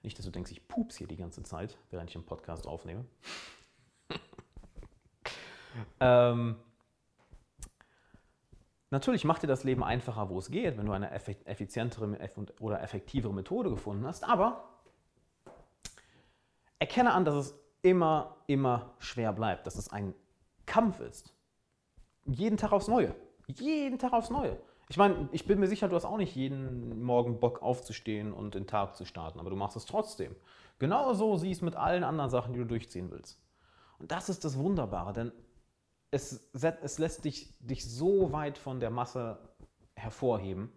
Nicht, 0.03 0.17
dass 0.17 0.25
du 0.25 0.31
denkst, 0.31 0.51
ich 0.51 0.67
pups 0.67 0.97
hier 0.97 1.07
die 1.07 1.17
ganze 1.17 1.43
Zeit, 1.43 1.77
während 1.89 2.09
ich 2.09 2.15
einen 2.15 2.25
Podcast 2.25 2.67
aufnehme. 2.67 3.05
Ähm, 5.99 6.55
natürlich 8.89 9.25
macht 9.25 9.43
dir 9.43 9.47
das 9.47 9.63
Leben 9.63 9.83
einfacher, 9.83 10.29
wo 10.29 10.39
es 10.39 10.49
geht, 10.49 10.77
wenn 10.77 10.85
du 10.85 10.91
eine 10.91 11.11
effizientere 11.11 12.17
oder 12.59 12.81
effektivere 12.81 13.33
Methode 13.33 13.69
gefunden 13.69 14.05
hast, 14.05 14.23
aber 14.23 14.63
erkenne 16.79 17.13
an, 17.13 17.25
dass 17.25 17.35
es 17.35 17.59
immer, 17.81 18.37
immer 18.47 18.93
schwer 18.99 19.33
bleibt, 19.33 19.67
dass 19.67 19.75
es 19.75 19.91
ein 19.91 20.13
Kampf 20.65 20.99
ist. 20.99 21.33
Jeden 22.25 22.57
Tag 22.57 22.71
aufs 22.71 22.87
Neue. 22.87 23.15
Jeden 23.47 23.97
Tag 23.97 24.13
aufs 24.13 24.29
Neue. 24.29 24.57
Ich 24.89 24.97
meine, 24.97 25.27
ich 25.31 25.45
bin 25.45 25.59
mir 25.59 25.67
sicher, 25.67 25.89
du 25.89 25.95
hast 25.95 26.05
auch 26.05 26.17
nicht 26.17 26.35
jeden 26.35 27.03
Morgen 27.03 27.39
Bock 27.39 27.61
aufzustehen 27.61 28.31
und 28.31 28.55
den 28.55 28.67
Tag 28.67 28.95
zu 28.95 29.05
starten, 29.05 29.39
aber 29.39 29.49
du 29.49 29.55
machst 29.55 29.75
es 29.75 29.85
trotzdem. 29.85 30.35
Genauso 30.79 31.35
siehst 31.37 31.61
mit 31.61 31.75
allen 31.75 32.03
anderen 32.03 32.29
Sachen, 32.29 32.53
die 32.53 32.59
du 32.59 32.65
durchziehen 32.65 33.11
willst. 33.11 33.39
Und 33.99 34.11
das 34.11 34.29
ist 34.29 34.45
das 34.45 34.57
Wunderbare, 34.57 35.11
denn 35.11 35.31
es, 36.11 36.49
es 36.53 36.99
lässt 36.99 37.25
dich, 37.25 37.53
dich 37.59 37.89
so 37.89 38.31
weit 38.31 38.57
von 38.57 38.79
der 38.79 38.89
Masse 38.89 39.37
hervorheben. 39.95 40.71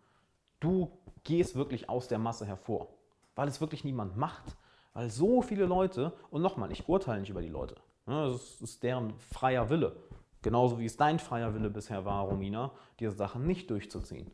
Du 0.59 0.91
gehst 1.25 1.55
wirklich 1.55 1.89
aus 1.89 2.09
der 2.09 2.19
Masse 2.19 2.47
hervor, 2.47 2.89
weil 3.37 3.49
es 3.49 3.61
wirklich 3.61 3.85
niemand 3.85 4.17
macht. 4.17 4.57
Weil 4.93 5.09
so 5.09 5.41
viele 5.41 5.67
Leute, 5.67 6.13
und 6.31 6.43
nochmal, 6.43 6.73
ich 6.73 6.89
urteile 6.89 7.21
nicht 7.21 7.31
über 7.31 7.43
die 7.43 7.49
Leute, 7.49 7.77
es 8.07 8.61
ist 8.61 8.83
deren 8.83 9.17
freier 9.19 9.71
Wille. 9.71 9.97
Genauso 10.43 10.79
wie 10.79 10.87
es 10.87 10.97
dein 10.97 11.19
freier 11.19 11.55
Wille 11.55 11.71
bisher 11.71 12.05
war, 12.05 12.25
Romina, 12.25 12.73
diese 12.99 13.13
Sachen 13.13 13.47
nicht 13.47 13.71
durchzuziehen. 13.71 14.31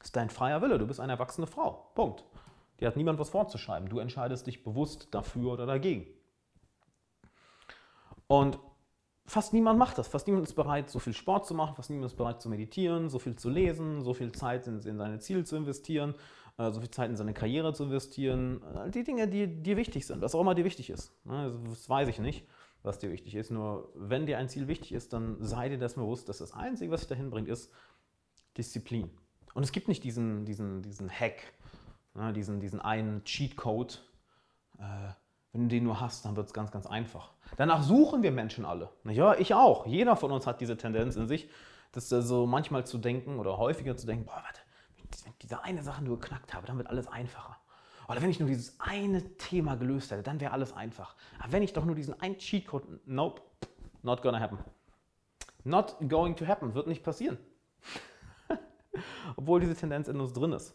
Es 0.00 0.06
ist 0.06 0.16
dein 0.16 0.30
freier 0.30 0.62
Wille, 0.62 0.78
du 0.78 0.86
bist 0.86 0.98
eine 0.98 1.12
erwachsene 1.12 1.46
Frau. 1.46 1.90
Punkt. 1.94 2.24
Dir 2.80 2.88
hat 2.88 2.96
niemand 2.96 3.18
was 3.18 3.28
vorzuschreiben. 3.28 3.88
Du 3.88 3.98
entscheidest 3.98 4.46
dich 4.46 4.64
bewusst 4.64 5.08
dafür 5.12 5.52
oder 5.52 5.66
dagegen. 5.66 6.06
Und 8.26 8.58
fast 9.30 9.52
niemand 9.52 9.78
macht 9.78 9.96
das. 9.96 10.08
Fast 10.08 10.26
niemand 10.26 10.46
ist 10.46 10.54
bereit, 10.54 10.90
so 10.90 10.98
viel 10.98 11.12
Sport 11.12 11.46
zu 11.46 11.54
machen, 11.54 11.76
fast 11.76 11.88
niemand 11.88 12.10
ist 12.10 12.16
bereit 12.16 12.42
zu 12.42 12.48
meditieren, 12.48 13.08
so 13.08 13.20
viel 13.20 13.36
zu 13.36 13.48
lesen, 13.48 14.02
so 14.02 14.12
viel 14.12 14.32
Zeit 14.32 14.66
in, 14.66 14.80
in 14.80 14.98
seine 14.98 15.20
Ziele 15.20 15.44
zu 15.44 15.56
investieren, 15.56 16.14
äh, 16.58 16.70
so 16.72 16.80
viel 16.80 16.90
Zeit 16.90 17.10
in 17.10 17.16
seine 17.16 17.32
Karriere 17.32 17.72
zu 17.72 17.84
investieren. 17.84 18.60
All 18.74 18.90
die 18.90 19.04
Dinge, 19.04 19.28
die 19.28 19.46
dir 19.62 19.76
wichtig 19.76 20.04
sind, 20.06 20.20
was 20.20 20.34
auch 20.34 20.40
immer 20.40 20.56
dir 20.56 20.64
wichtig 20.64 20.90
ist. 20.90 21.12
Ne, 21.24 21.38
also, 21.38 21.58
das 21.58 21.88
weiß 21.88 22.08
ich 22.08 22.18
nicht, 22.18 22.44
was 22.82 22.98
dir 22.98 23.12
wichtig 23.12 23.36
ist. 23.36 23.52
Nur 23.52 23.92
wenn 23.94 24.26
dir 24.26 24.36
ein 24.38 24.48
Ziel 24.48 24.66
wichtig 24.66 24.92
ist, 24.92 25.12
dann 25.12 25.36
sei 25.40 25.68
dir 25.68 25.78
das 25.78 25.94
bewusst, 25.94 26.28
dass 26.28 26.38
das 26.38 26.52
Einzige, 26.52 26.90
was 26.90 27.00
dich 27.00 27.08
dahin 27.08 27.30
bringt, 27.30 27.48
ist 27.48 27.70
Disziplin. 28.58 29.10
Und 29.54 29.62
es 29.62 29.70
gibt 29.70 29.86
nicht 29.86 30.02
diesen, 30.02 30.44
diesen, 30.44 30.82
diesen 30.82 31.08
Hack, 31.08 31.54
ne, 32.14 32.32
diesen, 32.32 32.58
diesen 32.58 32.80
einen 32.80 33.22
Cheatcode. 33.22 34.02
Äh, 34.78 35.12
wenn 35.52 35.62
du 35.62 35.68
den 35.68 35.84
nur 35.84 36.00
hast, 36.00 36.24
dann 36.24 36.36
wird 36.36 36.46
es 36.46 36.52
ganz, 36.52 36.70
ganz 36.70 36.86
einfach. 36.86 37.32
Danach 37.56 37.82
suchen 37.82 38.22
wir 38.22 38.30
Menschen 38.30 38.64
alle. 38.64 38.90
Ja, 39.04 39.34
ich 39.34 39.54
auch. 39.54 39.86
Jeder 39.86 40.16
von 40.16 40.30
uns 40.30 40.46
hat 40.46 40.60
diese 40.60 40.76
Tendenz 40.76 41.16
in 41.16 41.26
sich, 41.26 41.48
dass 41.92 42.08
so 42.08 42.46
manchmal 42.46 42.86
zu 42.86 42.98
denken 42.98 43.38
oder 43.38 43.58
häufiger 43.58 43.96
zu 43.96 44.06
denken, 44.06 44.26
boah, 44.26 44.42
warte, 44.44 44.60
wenn 45.24 45.32
ich 45.32 45.38
diese 45.38 45.64
eine 45.64 45.82
Sache 45.82 46.04
nur 46.04 46.20
geknackt 46.20 46.54
habe, 46.54 46.66
dann 46.66 46.76
wird 46.76 46.88
alles 46.88 47.08
einfacher. 47.08 47.56
Oder 48.08 48.22
wenn 48.22 48.30
ich 48.30 48.40
nur 48.40 48.48
dieses 48.48 48.78
eine 48.80 49.36
Thema 49.36 49.76
gelöst 49.76 50.10
hätte, 50.10 50.22
dann 50.22 50.40
wäre 50.40 50.52
alles 50.52 50.72
einfach. 50.72 51.14
Aber 51.38 51.52
wenn 51.52 51.62
ich 51.62 51.72
doch 51.72 51.84
nur 51.84 51.94
diesen 51.94 52.20
einen 52.20 52.38
Cheatcode, 52.38 52.84
nope, 53.06 53.42
not 54.02 54.22
gonna 54.22 54.40
happen. 54.40 54.58
Not 55.64 55.96
going 56.08 56.36
to 56.36 56.46
happen, 56.46 56.74
wird 56.74 56.86
nicht 56.86 57.02
passieren. 57.02 57.38
Obwohl 59.36 59.60
diese 59.60 59.74
Tendenz 59.74 60.08
in 60.08 60.18
uns 60.20 60.32
drin 60.32 60.52
ist. 60.52 60.74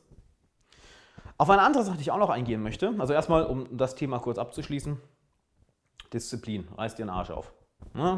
Auf 1.37 1.49
eine 1.49 1.61
andere 1.61 1.83
Sache, 1.83 1.97
die 1.97 2.03
ich 2.03 2.11
auch 2.11 2.17
noch 2.17 2.29
eingehen 2.29 2.63
möchte, 2.63 2.93
also 2.97 3.13
erstmal, 3.13 3.45
um 3.45 3.77
das 3.77 3.95
Thema 3.95 4.19
kurz 4.19 4.37
abzuschließen, 4.37 4.97
Disziplin, 6.13 6.67
reißt 6.77 6.97
dir 6.97 7.03
den 7.03 7.09
Arsch 7.09 7.31
auf. 7.31 7.53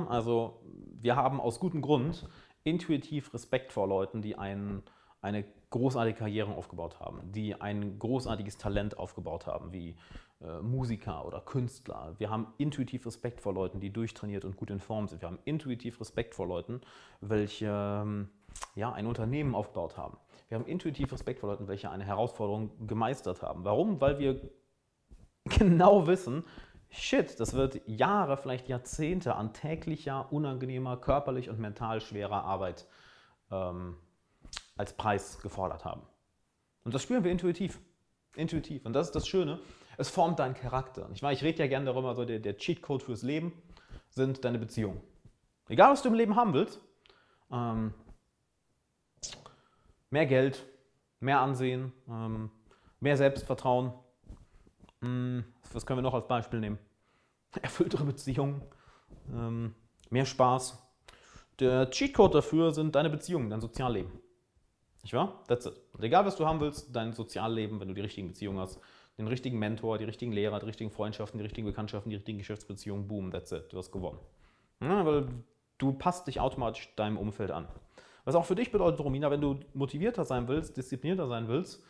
Also 0.09 0.61
wir 1.01 1.15
haben 1.15 1.39
aus 1.39 1.59
gutem 1.59 1.81
Grund 1.81 2.27
intuitiv 2.63 3.33
Respekt 3.33 3.71
vor 3.71 3.87
Leuten, 3.87 4.21
die 4.21 4.37
einen 4.37 4.83
eine 5.21 5.45
großartige 5.69 6.17
Karrieren 6.17 6.53
aufgebaut 6.53 6.99
haben, 6.99 7.31
die 7.31 7.59
ein 7.59 7.99
großartiges 7.99 8.57
Talent 8.57 8.97
aufgebaut 8.97 9.47
haben, 9.47 9.73
wie 9.73 9.97
äh, 10.41 10.61
Musiker 10.61 11.25
oder 11.25 11.41
Künstler. 11.41 12.15
Wir 12.17 12.29
haben 12.29 12.47
intuitiv 12.57 13.05
Respekt 13.05 13.41
vor 13.41 13.53
Leuten, 13.53 13.79
die 13.79 13.91
durchtrainiert 13.91 14.45
und 14.45 14.55
gut 14.55 14.69
in 14.69 14.79
Form 14.79 15.07
sind. 15.07 15.21
Wir 15.21 15.27
haben 15.27 15.39
intuitiv 15.43 15.99
Respekt 15.99 16.35
vor 16.35 16.47
Leuten, 16.47 16.81
welche 17.19 17.67
ähm, 17.67 18.29
ja, 18.75 18.93
ein 18.93 19.07
Unternehmen 19.07 19.55
aufgebaut 19.55 19.97
haben. 19.97 20.17
Wir 20.47 20.57
haben 20.57 20.65
intuitiv 20.65 21.11
Respekt 21.11 21.39
vor 21.39 21.49
Leuten, 21.49 21.67
welche 21.67 21.89
eine 21.89 22.05
Herausforderung 22.05 22.87
gemeistert 22.87 23.41
haben. 23.41 23.65
Warum? 23.65 23.99
Weil 23.99 24.17
wir 24.19 24.49
genau 25.45 26.07
wissen, 26.07 26.43
shit, 26.89 27.39
das 27.39 27.53
wird 27.53 27.81
Jahre, 27.87 28.37
vielleicht 28.37 28.67
Jahrzehnte 28.67 29.35
an 29.35 29.53
täglicher, 29.53 30.31
unangenehmer, 30.31 30.97
körperlich 30.97 31.49
und 31.49 31.59
mental 31.59 31.99
schwerer 31.99 32.43
Arbeit 32.43 32.87
ähm, 33.51 33.97
als 34.77 34.93
Preis 34.93 35.39
gefordert 35.39 35.83
haben. 35.83 36.01
Und 36.83 36.93
das 36.93 37.03
spüren 37.03 37.23
wir 37.23 37.31
intuitiv. 37.31 37.79
Intuitiv. 38.35 38.85
Und 38.85 38.93
das 38.93 39.07
ist 39.07 39.15
das 39.15 39.27
Schöne. 39.27 39.59
Es 39.97 40.09
formt 40.09 40.39
deinen 40.39 40.53
Charakter. 40.53 41.09
Ich, 41.13 41.23
ich 41.23 41.43
rede 41.43 41.59
ja 41.59 41.67
gerne 41.67 41.85
darüber, 41.87 42.15
so 42.15 42.23
der, 42.23 42.39
der 42.39 42.55
Cheatcode 42.57 43.03
fürs 43.03 43.23
Leben 43.23 43.51
sind 44.09 44.45
deine 44.45 44.59
Beziehungen. 44.59 45.01
Egal, 45.67 45.91
was 45.91 46.01
du 46.01 46.09
im 46.09 46.15
Leben 46.15 46.35
haben 46.35 46.53
willst. 46.53 46.79
Ähm, 47.51 47.93
mehr 50.09 50.25
Geld, 50.25 50.65
mehr 51.19 51.39
Ansehen, 51.39 51.91
ähm, 52.09 52.51
mehr 52.99 53.17
Selbstvertrauen. 53.17 53.93
Ähm, 55.03 55.45
was 55.73 55.85
können 55.85 55.99
wir 55.99 56.03
noch 56.03 56.13
als 56.13 56.27
Beispiel 56.27 56.59
nehmen? 56.59 56.79
Erfülltere 57.61 58.03
Beziehungen, 58.03 58.61
ähm, 59.31 59.75
mehr 60.09 60.25
Spaß. 60.25 60.83
Der 61.59 61.89
Cheatcode 61.89 62.35
dafür 62.35 62.71
sind 62.71 62.95
deine 62.95 63.09
Beziehungen, 63.09 63.49
dein 63.49 63.61
Sozialleben. 63.61 64.11
Nicht 65.01 65.13
wahr? 65.13 65.43
That's 65.47 65.65
it. 65.65 65.79
Und 65.93 66.03
egal, 66.03 66.25
was 66.25 66.35
du 66.35 66.45
haben 66.45 66.59
willst, 66.59 66.95
dein 66.95 67.13
Sozialleben, 67.13 67.79
wenn 67.79 67.87
du 67.87 67.93
die 67.93 68.01
richtigen 68.01 68.27
Beziehungen 68.27 68.59
hast, 68.59 68.79
den 69.17 69.27
richtigen 69.27 69.57
Mentor, 69.57 69.97
die 69.97 70.03
richtigen 70.03 70.31
Lehrer, 70.31 70.59
die 70.59 70.65
richtigen 70.67 70.91
Freundschaften, 70.91 71.39
die 71.39 71.43
richtigen 71.43 71.65
Bekanntschaften, 71.65 72.09
die 72.09 72.17
richtigen 72.17 72.37
Geschäftsbeziehungen, 72.37 73.07
boom, 73.07 73.31
that's 73.31 73.51
it. 73.51 73.71
Du 73.71 73.77
hast 73.77 73.91
gewonnen. 73.91 74.19
Ja, 74.79 75.05
weil 75.05 75.27
du 75.79 75.93
passt 75.93 76.27
dich 76.27 76.39
automatisch 76.39 76.93
deinem 76.95 77.17
Umfeld 77.17 77.51
an. 77.51 77.67
Was 78.27 78.35
auch 78.35 78.43
für 78.43 78.55
dich 78.55 78.73
bedeutet, 78.73 78.99
Romina, 78.99 79.31
wenn 79.31 79.39
du 79.39 79.57
motivierter 79.73 80.25
sein 80.25 80.49
willst, 80.49 80.75
disziplinierter 80.75 81.29
sein 81.29 81.47
willst, 81.47 81.81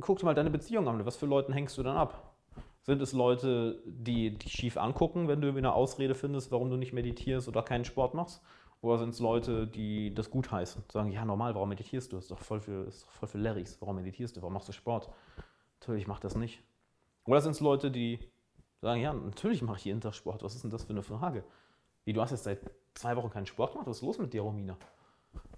guck 0.00 0.18
dir 0.18 0.24
mal 0.24 0.34
deine 0.34 0.48
Beziehung 0.48 0.88
an. 0.88 1.04
Was 1.04 1.18
für 1.18 1.26
Leuten 1.26 1.52
hängst 1.52 1.76
du 1.76 1.82
dann 1.82 1.98
ab? 1.98 2.34
Sind 2.80 3.02
es 3.02 3.12
Leute, 3.12 3.82
die 3.84 4.38
dich 4.38 4.50
schief 4.50 4.78
angucken, 4.78 5.28
wenn 5.28 5.42
du 5.42 5.48
eine 5.48 5.74
Ausrede 5.74 6.14
findest, 6.14 6.50
warum 6.50 6.70
du 6.70 6.78
nicht 6.78 6.94
meditierst 6.94 7.46
oder 7.46 7.62
keinen 7.62 7.84
Sport 7.84 8.14
machst? 8.14 8.40
Oder 8.80 8.96
sind 8.96 9.10
es 9.10 9.20
Leute, 9.20 9.66
die 9.66 10.14
das 10.14 10.30
gutheißen? 10.30 10.84
Sagen, 10.90 11.12
ja, 11.12 11.26
normal, 11.26 11.54
warum 11.54 11.68
meditierst 11.68 12.10
du? 12.10 12.16
Das 12.16 12.24
ist 12.24 12.30
doch 12.30 12.38
voll 12.38 12.62
für, 12.62 12.86
ist 12.86 13.04
doch 13.04 13.12
voll 13.12 13.28
für 13.28 13.36
Larrys. 13.36 13.76
Warum 13.82 13.96
meditierst 13.96 14.34
du? 14.34 14.40
Warum 14.40 14.54
machst 14.54 14.68
du 14.68 14.72
Sport? 14.72 15.10
Natürlich 15.78 16.06
mache 16.06 16.22
das 16.22 16.36
nicht. 16.36 16.62
Oder 17.26 17.42
sind 17.42 17.50
es 17.50 17.60
Leute, 17.60 17.90
die 17.90 18.18
sagen, 18.80 19.02
ja, 19.02 19.12
natürlich 19.12 19.60
mache 19.60 19.76
ich 19.76 19.84
jeden 19.84 20.00
Tag 20.00 20.14
Sport. 20.14 20.42
Was 20.42 20.54
ist 20.54 20.64
denn 20.64 20.70
das 20.70 20.84
für 20.84 20.94
eine 20.94 21.02
Frage? 21.02 21.44
Wie, 22.06 22.14
du 22.14 22.22
hast 22.22 22.30
jetzt 22.30 22.44
seit 22.44 22.60
zwei 22.94 23.14
Wochen 23.14 23.28
keinen 23.28 23.44
Sport 23.44 23.72
gemacht? 23.72 23.86
Was 23.86 23.98
ist 23.98 24.02
los 24.04 24.16
mit 24.16 24.32
dir, 24.32 24.40
Romina? 24.40 24.78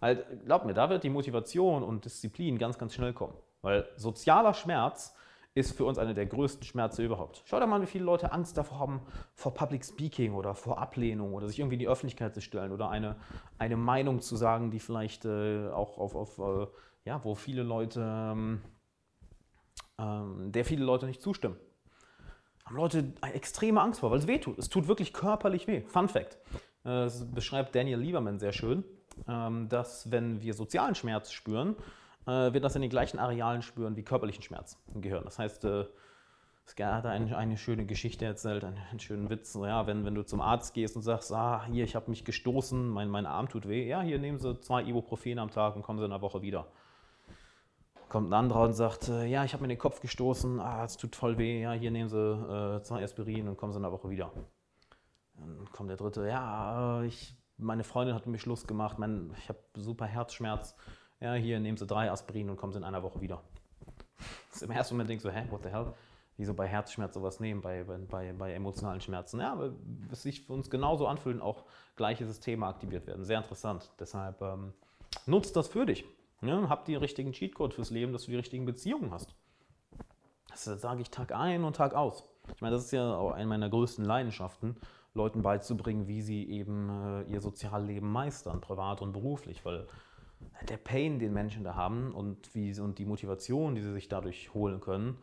Halt, 0.01 0.45
glaub 0.45 0.65
mir, 0.65 0.75
da 0.75 0.89
wird 0.89 1.05
die 1.05 1.11
Motivation 1.11 1.83
und 1.83 2.05
Disziplin 2.05 2.59
ganz, 2.59 2.79
ganz 2.79 2.95
schnell 2.95 3.13
kommen. 3.13 3.35
Weil 3.63 3.87
sozialer 3.97 4.55
Schmerz 4.55 5.15
ist 5.55 5.77
für 5.77 5.85
uns 5.85 5.99
eine 5.99 6.15
der 6.15 6.27
größten 6.27 6.65
Schmerze 6.65 7.05
überhaupt. 7.05 7.43
Schau 7.45 7.59
dir 7.59 7.67
mal, 7.67 7.83
wie 7.83 7.87
viele 7.87 8.05
Leute 8.05 8.33
Angst 8.33 8.57
davor 8.57 8.79
haben, 8.79 9.01
vor 9.35 9.53
Public 9.53 9.85
Speaking 9.85 10.35
oder 10.35 10.55
vor 10.55 10.79
Ablehnung 10.79 11.35
oder 11.35 11.49
sich 11.49 11.59
irgendwie 11.59 11.75
in 11.75 11.81
die 11.81 11.89
Öffentlichkeit 11.89 12.35
zu 12.35 12.41
stellen 12.41 12.73
oder 12.73 12.89
eine, 12.89 13.17
eine 13.59 13.77
Meinung 13.77 14.21
zu 14.21 14.37
sagen, 14.37 14.71
die 14.71 14.79
vielleicht 14.79 15.25
äh, 15.25 15.69
auch 15.69 15.99
auf, 15.99 16.15
auf 16.15 16.39
äh, 16.39 16.67
ja, 17.05 17.23
wo 17.25 17.35
viele 17.35 17.63
Leute, 17.63 18.01
ähm, 18.01 18.63
ähm, 19.99 20.53
der 20.53 20.65
viele 20.65 20.85
Leute 20.85 21.07
nicht 21.07 21.21
zustimmen. 21.21 21.57
Haben 22.65 22.77
Leute 22.77 23.13
extreme 23.35 23.81
Angst 23.81 24.01
vor, 24.01 24.13
weil 24.13 24.19
es 24.19 24.29
weh 24.29 24.39
tut. 24.39 24.57
Es 24.57 24.69
tut 24.69 24.87
wirklich 24.87 25.13
körperlich 25.13 25.67
weh. 25.67 25.83
Fun 25.83 26.09
Fact. 26.09 26.35
Äh, 26.85 27.05
das 27.05 27.29
beschreibt 27.29 27.75
Daniel 27.75 27.99
Lieberman 27.99 28.39
sehr 28.39 28.53
schön, 28.53 28.85
dass 29.27 30.11
wenn 30.11 30.41
wir 30.41 30.55
sozialen 30.55 30.95
Schmerz 30.95 31.33
spüren, 31.33 31.77
äh, 32.27 32.53
wir 32.53 32.61
das 32.61 32.77
in 32.77 32.83
den 32.83 32.91
gleichen 32.91 33.19
Arealen 33.19 33.63
spüren 33.63 33.97
wie 33.97 34.03
körperlichen 34.03 34.43
Schmerz 34.43 34.79
im 34.95 35.03
Gehirn. 35.03 35.25
Das 35.25 35.39
heißt, 35.39 35.65
äh, 35.65 35.87
es 36.67 36.85
hat 36.85 37.07
eine, 37.07 37.37
eine 37.37 37.57
schöne 37.57 37.85
Geschichte 37.85 38.25
erzählt, 38.25 38.63
einen, 38.65 38.79
einen, 38.91 39.01
schönen 39.01 39.29
Witz. 39.29 39.55
Ja, 39.55 39.87
wenn, 39.87 40.05
wenn 40.05 40.15
du 40.15 40.23
zum 40.23 40.41
Arzt 40.41 40.73
gehst 40.75 40.95
und 40.95 41.03
sagst, 41.03 41.33
ah, 41.33 41.65
hier, 41.67 41.85
ich 41.85 41.97
habe 41.97 42.11
mich 42.11 42.25
gestoßen, 42.25 42.89
mein, 42.89 43.09
mein 43.09 43.27
Arm 43.27 43.49
tut 43.49 43.67
weh, 43.67 43.89
ja, 43.89 44.03
hier 44.03 44.19
nehmen 44.19 44.39
Sie 44.39 44.61
zwei 44.61 44.85
Ibuprofen 44.85 45.39
am 45.39 45.51
Tag 45.51 45.75
und 45.75 45.83
kommen 45.83 45.99
Sie 45.99 46.05
in 46.05 46.13
einer 46.13 46.23
Woche 46.23 46.43
wieder. 46.43 46.69
Kommt 48.09 48.31
ein 48.31 48.35
anderer 48.35 48.63
und 48.63 48.73
sagt, 48.73 49.09
äh, 49.09 49.27
ja, 49.27 49.45
ich 49.45 49.53
habe 49.53 49.63
mir 49.63 49.69
den 49.69 49.79
Kopf 49.79 50.01
gestoßen, 50.01 50.61
ah, 50.61 50.85
es 50.85 50.97
tut 50.97 51.17
voll 51.17 51.39
weh, 51.39 51.63
ja, 51.63 51.73
hier 51.73 51.91
nehmen 51.91 52.09
Sie 52.09 52.17
äh, 52.17 52.83
zwei 52.83 53.03
Aspirin 53.03 53.49
und 53.49 53.57
kommen 53.57 53.73
Sie 53.73 53.79
in 53.79 53.85
einer 53.85 53.93
Woche 53.93 54.11
wieder. 54.11 54.33
Dann 55.35 55.69
kommt 55.73 55.91
der 55.91 55.97
dritte, 55.97 56.29
ja, 56.29 57.03
ich, 57.03 57.37
meine 57.61 57.85
Freundin 57.85 58.15
hat 58.15 58.27
mich 58.27 58.43
Schluss 58.43 58.67
gemacht, 58.67 58.99
mein, 58.99 59.33
ich 59.39 59.49
habe 59.49 59.59
super 59.75 60.07
Herzschmerz 60.07 60.75
ja, 61.21 61.35
hier 61.35 61.61
nehmen 61.61 61.77
Sie 61.77 61.87
drei 61.87 62.11
Aspirin 62.11 62.49
und 62.49 62.57
kommen 62.57 62.73
Sie 62.73 62.79
in 62.79 62.85
einer 62.85 63.03
Woche 63.03 63.21
wieder. 63.21 63.43
Das 64.49 64.57
ist 64.57 64.63
Im 64.63 64.71
ersten 64.71 64.95
Moment 64.95 65.11
denkst 65.11 65.23
du, 65.23 65.31
hä, 65.31 65.47
what 65.51 65.63
the 65.63 65.69
hell? 65.69 65.93
Wieso 66.39 66.55
bei 66.55 66.67
Herzschmerz 66.67 67.13
sowas 67.13 67.39
nehmen, 67.41 67.61
bei, 67.61 67.85
bei, 67.85 68.33
bei 68.33 68.55
emotionalen 68.55 69.03
Schmerzen? 69.03 69.41
Ja, 69.41 69.53
aber 69.53 69.75
es 70.11 70.23
sich 70.23 70.47
für 70.47 70.55
uns 70.55 70.71
genauso 70.71 71.07
anfühlen, 71.07 71.43
auch 71.43 71.65
gleiche 71.97 72.27
Systeme 72.27 72.67
aktiviert 72.67 73.07
werden. 73.07 73.25
Sehr 73.25 73.39
interessant. 73.39 73.91
Deshalb 74.01 74.41
ähm, 74.41 74.73
nutzt 75.27 75.55
das 75.57 75.69
für 75.69 75.85
dich. 75.85 76.07
Ja, 76.41 76.67
hab 76.71 76.87
die 76.87 76.95
richtigen 76.95 77.33
Cheatcode 77.33 77.75
fürs 77.75 77.91
Leben, 77.91 78.15
dass 78.15 78.25
du 78.25 78.31
die 78.31 78.39
richtigen 78.39 78.65
Beziehungen 78.65 79.11
hast. 79.11 79.35
Das 80.49 80.65
sage 80.65 81.03
ich 81.03 81.11
Tag 81.11 81.33
ein 81.33 81.65
und 81.65 81.77
Tag 81.77 81.93
aus. 81.93 82.25
Ich 82.55 82.63
meine, 82.63 82.75
das 82.75 82.87
ist 82.87 82.93
ja 82.93 83.15
auch 83.15 83.33
eine 83.33 83.47
meiner 83.47 83.69
größten 83.69 84.05
Leidenschaften, 84.05 84.77
Leuten 85.15 85.43
beizubringen, 85.43 86.07
wie 86.07 86.23
sie 86.23 86.49
eben 86.49 86.89
äh, 86.89 87.23
ihr 87.33 87.41
Sozialleben 87.41 88.11
meistern, 88.11 88.61
privat 88.61 89.03
und 89.03 89.13
beruflich, 89.13 89.65
weil 89.65 89.87
der 90.69 90.77
Pain, 90.77 91.19
den 91.19 91.33
Menschen 91.33 91.65
da 91.65 91.75
haben 91.75 92.13
und, 92.13 92.55
wie, 92.55 92.79
und 92.81 92.99
die 92.99 93.05
Motivation, 93.05 93.75
die 93.75 93.83
sie 93.83 93.93
sich 93.93 94.09
dadurch 94.09 94.55
holen 94.55 94.81
können 94.81 95.19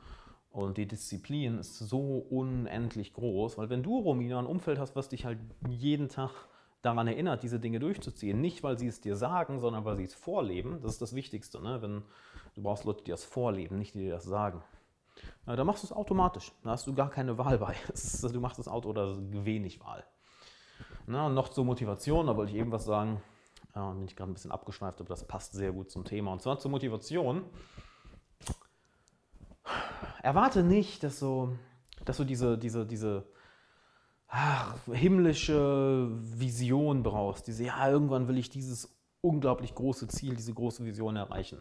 und 0.57 0.77
die 0.77 0.87
Disziplin 0.87 1.59
ist 1.59 1.77
so 1.77 2.25
unendlich 2.31 3.13
groß, 3.13 3.59
weil 3.59 3.69
wenn 3.69 3.83
du, 3.83 3.99
Romina, 3.99 4.39
ein 4.39 4.47
Umfeld 4.47 4.79
hast, 4.79 4.95
was 4.95 5.07
dich 5.07 5.23
halt 5.23 5.37
jeden 5.69 6.09
Tag 6.09 6.31
daran 6.81 7.07
erinnert, 7.07 7.43
diese 7.43 7.59
Dinge 7.59 7.79
durchzuziehen, 7.79 8.41
nicht 8.41 8.63
weil 8.63 8.77
sie 8.77 8.87
es 8.87 8.99
dir 8.99 9.15
sagen, 9.15 9.59
sondern 9.59 9.85
weil 9.85 9.97
sie 9.97 10.05
es 10.05 10.15
vorleben, 10.15 10.79
das 10.81 10.93
ist 10.93 11.01
das 11.03 11.13
Wichtigste, 11.13 11.61
ne? 11.61 11.81
wenn 11.83 12.01
du 12.55 12.63
brauchst 12.63 12.85
Leute, 12.85 13.03
die 13.03 13.11
das 13.11 13.23
vorleben, 13.23 13.77
nicht 13.77 13.93
die 13.93 13.99
dir 13.99 14.13
das 14.13 14.23
sagen. 14.23 14.63
Dann 15.45 15.65
machst 15.65 15.83
du 15.83 15.87
es 15.87 15.93
automatisch, 15.93 16.51
da 16.63 16.71
hast 16.71 16.87
du 16.87 16.93
gar 16.93 17.09
keine 17.09 17.37
Wahl 17.37 17.57
bei. 17.57 17.75
Du 18.21 18.39
machst 18.39 18.59
das 18.59 18.67
Auto 18.67 18.89
oder 18.89 19.15
wenig 19.17 19.79
Wahl. 19.79 20.03
Na, 21.05 21.29
noch 21.29 21.49
zur 21.49 21.63
Motivation, 21.63 22.27
da 22.27 22.35
wollte 22.35 22.51
ich 22.51 22.57
eben 22.57 22.71
was 22.71 22.85
sagen. 22.85 23.21
Ja, 23.75 23.91
bin 23.91 24.05
ich 24.05 24.15
gerade 24.15 24.31
ein 24.31 24.33
bisschen 24.33 24.51
abgeschweift, 24.51 24.99
aber 24.99 25.09
das 25.09 25.25
passt 25.25 25.53
sehr 25.53 25.71
gut 25.71 25.89
zum 25.89 26.03
Thema. 26.03 26.33
Und 26.33 26.41
zwar 26.41 26.59
zur 26.59 26.71
Motivation. 26.71 27.43
Erwarte 30.21 30.63
nicht, 30.63 31.03
dass 31.03 31.19
du, 31.19 31.57
dass 32.03 32.17
du 32.17 32.23
diese, 32.23 32.57
diese, 32.57 32.85
diese 32.85 33.27
ach, 34.27 34.75
himmlische 34.91 36.09
Vision 36.11 37.03
brauchst. 37.03 37.47
Diese, 37.47 37.65
ja, 37.65 37.89
irgendwann 37.89 38.27
will 38.27 38.37
ich 38.37 38.49
dieses 38.49 38.97
unglaublich 39.21 39.75
große 39.75 40.07
Ziel, 40.07 40.35
diese 40.35 40.53
große 40.53 40.83
Vision 40.85 41.15
erreichen. 41.15 41.59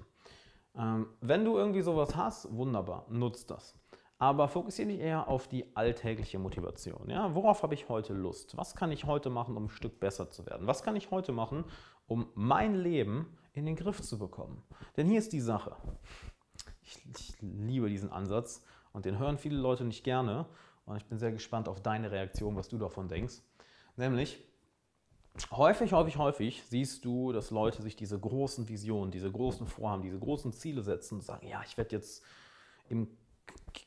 Ähm, 0.76 1.08
wenn 1.20 1.44
du 1.44 1.56
irgendwie 1.56 1.82
sowas 1.82 2.14
hast, 2.16 2.54
wunderbar, 2.54 3.06
nutzt 3.08 3.50
das. 3.50 3.74
Aber 4.18 4.48
fokussiere 4.48 4.88
dich 4.88 5.00
eher 5.00 5.28
auf 5.28 5.46
die 5.46 5.76
alltägliche 5.76 6.38
Motivation. 6.38 7.10
Ja? 7.10 7.34
Worauf 7.34 7.62
habe 7.62 7.74
ich 7.74 7.88
heute 7.88 8.14
Lust? 8.14 8.56
Was 8.56 8.74
kann 8.74 8.90
ich 8.90 9.04
heute 9.04 9.28
machen, 9.28 9.56
um 9.56 9.64
ein 9.64 9.70
Stück 9.70 10.00
besser 10.00 10.30
zu 10.30 10.46
werden? 10.46 10.66
Was 10.66 10.82
kann 10.82 10.96
ich 10.96 11.10
heute 11.10 11.32
machen, 11.32 11.64
um 12.06 12.28
mein 12.34 12.74
Leben 12.74 13.36
in 13.52 13.66
den 13.66 13.76
Griff 13.76 14.00
zu 14.00 14.18
bekommen? 14.18 14.62
Denn 14.96 15.06
hier 15.06 15.18
ist 15.18 15.32
die 15.32 15.40
Sache. 15.40 15.76
Ich, 16.82 17.04
ich 17.14 17.36
liebe 17.40 17.90
diesen 17.90 18.10
Ansatz 18.10 18.62
und 18.92 19.04
den 19.04 19.18
hören 19.18 19.36
viele 19.36 19.58
Leute 19.58 19.84
nicht 19.84 20.04
gerne. 20.04 20.46
Und 20.86 20.96
ich 20.96 21.04
bin 21.04 21.18
sehr 21.18 21.32
gespannt 21.32 21.68
auf 21.68 21.82
deine 21.82 22.10
Reaktion, 22.10 22.56
was 22.56 22.68
du 22.68 22.78
davon 22.78 23.08
denkst. 23.08 23.42
Nämlich, 23.96 24.42
häufig, 25.50 25.92
häufig, 25.92 26.16
häufig 26.18 26.62
siehst 26.68 27.04
du, 27.04 27.32
dass 27.32 27.50
Leute 27.50 27.82
sich 27.82 27.96
diese 27.96 28.18
großen 28.18 28.68
Visionen, 28.68 29.10
diese 29.10 29.30
großen 29.30 29.66
Vorhaben, 29.66 30.02
diese 30.02 30.18
großen 30.18 30.52
Ziele 30.52 30.82
setzen 30.82 31.16
und 31.16 31.22
sagen, 31.22 31.46
ja, 31.46 31.62
ich 31.66 31.76
werde 31.76 31.96
jetzt 31.96 32.22
im 32.88 33.08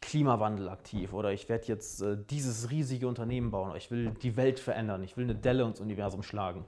Klimawandel 0.01 0.69
aktiv 0.69 1.13
oder 1.13 1.31
ich 1.31 1.49
werde 1.49 1.67
jetzt 1.67 2.01
äh, 2.01 2.17
dieses 2.29 2.69
riesige 2.69 3.07
Unternehmen 3.07 3.51
bauen 3.51 3.69
oder 3.69 3.77
ich 3.77 3.91
will 3.91 4.11
die 4.21 4.37
Welt 4.37 4.59
verändern, 4.59 5.03
ich 5.03 5.17
will 5.17 5.23
eine 5.25 5.35
Delle 5.35 5.63
ins 5.63 5.79
Universum 5.79 6.23
schlagen. 6.23 6.65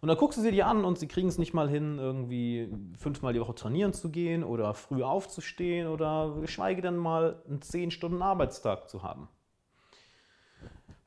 Und 0.00 0.08
dann 0.08 0.16
guckst 0.16 0.38
du 0.38 0.42
sie 0.42 0.52
dir 0.52 0.66
an 0.66 0.84
und 0.84 0.98
sie 0.98 1.08
kriegen 1.08 1.28
es 1.28 1.38
nicht 1.38 1.54
mal 1.54 1.68
hin, 1.68 1.98
irgendwie 1.98 2.68
fünfmal 2.98 3.32
die 3.32 3.40
Woche 3.40 3.54
trainieren 3.54 3.92
zu 3.92 4.10
gehen 4.10 4.44
oder 4.44 4.74
früh 4.74 5.02
aufzustehen 5.02 5.88
oder 5.88 6.36
geschweige 6.40 6.82
denn 6.82 6.96
mal 6.96 7.42
einen 7.48 7.62
10 7.62 7.90
Stunden 7.90 8.22
Arbeitstag 8.22 8.88
zu 8.88 9.02
haben. 9.02 9.28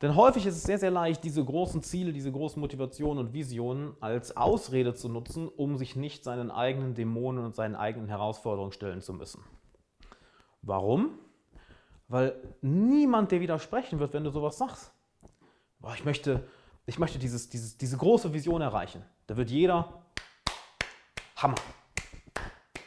Denn 0.02 0.16
häufig 0.16 0.48
ist 0.48 0.56
es 0.56 0.64
sehr, 0.64 0.80
sehr 0.80 0.90
leicht, 0.90 1.24
diese 1.24 1.46
großen 1.46 1.84
Ziele, 1.84 2.12
diese 2.12 2.32
großen 2.32 2.60
Motivationen 2.60 3.28
und 3.28 3.34
Visionen 3.34 3.96
als 4.00 4.36
Ausrede 4.36 4.96
zu 4.96 5.10
nutzen, 5.10 5.48
um 5.48 5.78
sich 5.78 5.96
nicht 5.96 6.24
seinen 6.24 6.50
eigenen 6.50 6.96
Dämonen 6.96 7.46
und 7.46 7.54
seinen 7.54 7.76
eigenen 7.76 8.08
Herausforderungen 8.08 8.72
stellen 8.72 9.02
zu 9.02 9.14
müssen. 9.14 9.44
Warum? 10.64 11.20
Weil 12.08 12.36
niemand 12.62 13.32
dir 13.32 13.42
widersprechen 13.42 14.00
wird, 14.00 14.14
wenn 14.14 14.24
du 14.24 14.32
sowas 14.32 14.58
sagst. 14.58 14.92
Boah, 15.80 15.94
ich 15.94 16.04
möchte, 16.04 16.48
ich 16.88 16.98
möchte 16.98 17.20
dieses, 17.20 17.50
dieses, 17.50 17.78
diese 17.78 17.98
große 17.98 18.34
Vision 18.34 18.62
erreichen. 18.62 19.06
Da 19.28 19.38
wird 19.38 19.52
jeder 19.52 20.04
Hammer. 21.36 21.56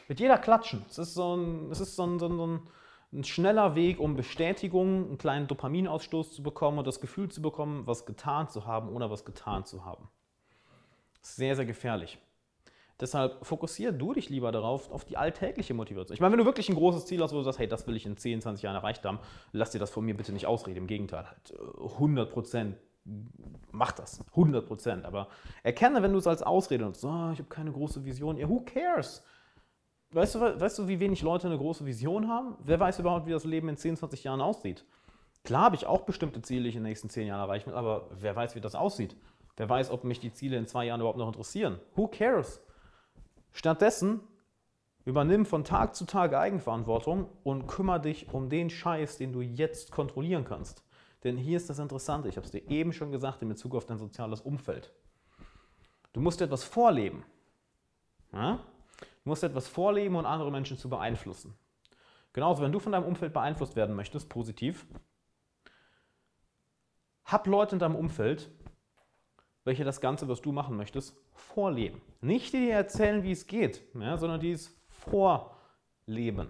Wird 0.07 0.19
jeder 0.19 0.37
klatschen. 0.37 0.85
Es 0.89 0.97
ist 0.97 1.13
so 1.13 1.35
ein, 1.35 1.71
es 1.71 1.79
ist 1.79 1.95
so 1.95 2.05
ein, 2.05 2.19
so 2.19 2.27
ein, 2.27 2.39
ein 2.39 2.59
schneller 3.23 3.75
Weg, 3.75 3.99
um 3.99 4.15
Bestätigung, 4.15 5.07
einen 5.07 5.17
kleinen 5.17 5.47
Dopaminausstoß 5.47 6.33
zu 6.33 6.43
bekommen 6.43 6.79
und 6.79 6.87
das 6.87 6.99
Gefühl 6.99 7.29
zu 7.29 7.41
bekommen, 7.41 7.87
was 7.87 8.05
getan 8.05 8.49
zu 8.49 8.65
haben, 8.65 8.89
ohne 8.89 9.09
was 9.09 9.25
getan 9.25 9.65
zu 9.65 9.85
haben. 9.85 10.09
Sehr, 11.21 11.55
sehr 11.55 11.65
gefährlich. 11.65 12.17
Deshalb 12.99 13.45
fokussiere 13.45 13.91
du 13.91 14.13
dich 14.13 14.29
lieber 14.29 14.51
darauf, 14.51 14.89
auf 14.91 15.03
die 15.03 15.17
alltägliche 15.17 15.73
Motivation. 15.73 16.13
Ich 16.13 16.21
meine, 16.21 16.31
wenn 16.31 16.39
du 16.39 16.45
wirklich 16.45 16.69
ein 16.69 16.75
großes 16.75 17.05
Ziel 17.05 17.21
hast, 17.21 17.33
wo 17.33 17.37
du 17.37 17.43
sagst, 17.43 17.59
hey, 17.59 17.67
das 17.67 17.85
will 17.87 17.95
ich 17.95 18.05
in 18.05 18.15
10, 18.15 18.41
20 18.41 18.63
Jahren 18.63 18.75
erreicht 18.75 19.03
haben, 19.03 19.19
lass 19.51 19.71
dir 19.71 19.79
das 19.79 19.89
von 19.89 20.05
mir 20.05 20.15
bitte 20.15 20.31
nicht 20.31 20.45
ausreden. 20.45 20.77
Im 20.77 20.87
Gegenteil, 20.87 21.25
halt 21.27 21.53
100 21.77 22.27
äh, 22.27 22.31
Prozent 22.31 22.77
mach 23.71 23.91
das, 23.91 24.19
100 24.31 24.65
Prozent. 24.65 25.05
Aber 25.05 25.27
erkenne, 25.63 26.01
wenn 26.01 26.11
du 26.11 26.19
es 26.19 26.27
als 26.27 26.41
Ausrede 26.41 26.85
nutzt, 26.85 27.03
oh, 27.05 27.29
ich 27.31 27.39
habe 27.39 27.49
keine 27.49 27.71
große 27.71 28.03
Vision, 28.03 28.37
ja, 28.37 28.49
who 28.49 28.61
cares? 28.61 29.23
Weißt 30.11 30.35
du, 30.35 30.39
weißt 30.39 30.79
du, 30.79 30.87
wie 30.87 30.99
wenig 30.99 31.21
Leute 31.21 31.47
eine 31.47 31.57
große 31.57 31.85
Vision 31.85 32.29
haben? 32.29 32.55
Wer 32.63 32.79
weiß 32.79 32.99
überhaupt, 32.99 33.25
wie 33.25 33.31
das 33.31 33.43
Leben 33.43 33.69
in 33.69 33.77
10, 33.77 33.97
20 33.97 34.23
Jahren 34.23 34.41
aussieht? 34.41 34.85
Klar 35.43 35.63
habe 35.63 35.75
ich 35.75 35.85
auch 35.85 36.01
bestimmte 36.01 36.41
Ziele, 36.41 36.63
die 36.63 36.69
ich 36.69 36.75
in 36.75 36.83
den 36.83 36.89
nächsten 36.89 37.09
10 37.09 37.27
Jahren 37.27 37.41
erreichen 37.41 37.67
will, 37.67 37.75
aber 37.75 38.09
wer 38.11 38.35
weiß, 38.35 38.55
wie 38.55 38.61
das 38.61 38.75
aussieht? 38.75 39.15
Wer 39.57 39.69
weiß, 39.69 39.89
ob 39.91 40.03
mich 40.03 40.19
die 40.19 40.33
Ziele 40.33 40.57
in 40.57 40.67
zwei 40.67 40.85
Jahren 40.85 40.99
überhaupt 40.99 41.17
noch 41.17 41.27
interessieren? 41.27 41.79
Who 41.95 42.07
cares? 42.07 42.61
Stattdessen 43.53 44.19
übernimm 45.05 45.45
von 45.45 45.63
Tag 45.63 45.95
zu 45.95 46.05
Tag 46.05 46.33
Eigenverantwortung 46.33 47.29
und 47.43 47.67
kümmere 47.67 48.01
dich 48.01 48.33
um 48.33 48.49
den 48.49 48.69
Scheiß, 48.69 49.17
den 49.17 49.31
du 49.31 49.41
jetzt 49.41 49.91
kontrollieren 49.91 50.43
kannst. 50.43 50.83
Denn 51.23 51.37
hier 51.37 51.57
ist 51.57 51.69
das 51.69 51.79
Interessante, 51.79 52.27
ich 52.27 52.37
habe 52.37 52.45
es 52.45 52.51
dir 52.51 52.69
eben 52.69 52.91
schon 52.91 53.11
gesagt 53.11 53.41
in 53.41 53.49
Bezug 53.49 53.75
auf 53.75 53.85
dein 53.85 53.97
soziales 53.97 54.41
Umfeld. 54.41 54.93
Du 56.11 56.21
musst 56.21 56.41
etwas 56.41 56.63
vorleben. 56.63 57.23
Ja? 58.33 58.59
Du 59.25 59.29
musst 59.29 59.43
etwas 59.43 59.67
vorleben 59.67 60.15
und 60.15 60.27
andere 60.27 60.51
Menschen 60.51 60.77
zu 60.77 60.87
beeinflussen. 60.87 61.55
Genauso, 62.31 62.61
wenn 62.61 62.71
du 62.71 62.79
von 62.79 62.91
deinem 62.91 63.05
Umfeld 63.05 63.33
beeinflusst 63.33 63.75
werden 63.75 63.95
möchtest, 63.95 64.29
positiv, 64.29 64.85
hab 67.25 67.47
Leute 67.47 67.75
in 67.75 67.79
deinem 67.79 67.95
Umfeld, 67.95 68.51
welche 69.63 69.83
das 69.83 69.99
Ganze, 69.99 70.27
was 70.27 70.43
du 70.43 70.51
machen 70.51 70.77
möchtest, 70.77 71.17
vorleben. 71.33 72.03
Nicht 72.21 72.53
die 72.53 72.67
dir 72.67 72.73
erzählen, 72.73 73.23
wie 73.23 73.31
es 73.31 73.47
geht, 73.47 73.81
ja, 73.99 74.15
sondern 74.15 74.39
die 74.39 74.51
es 74.51 74.79
vorleben. 74.89 76.47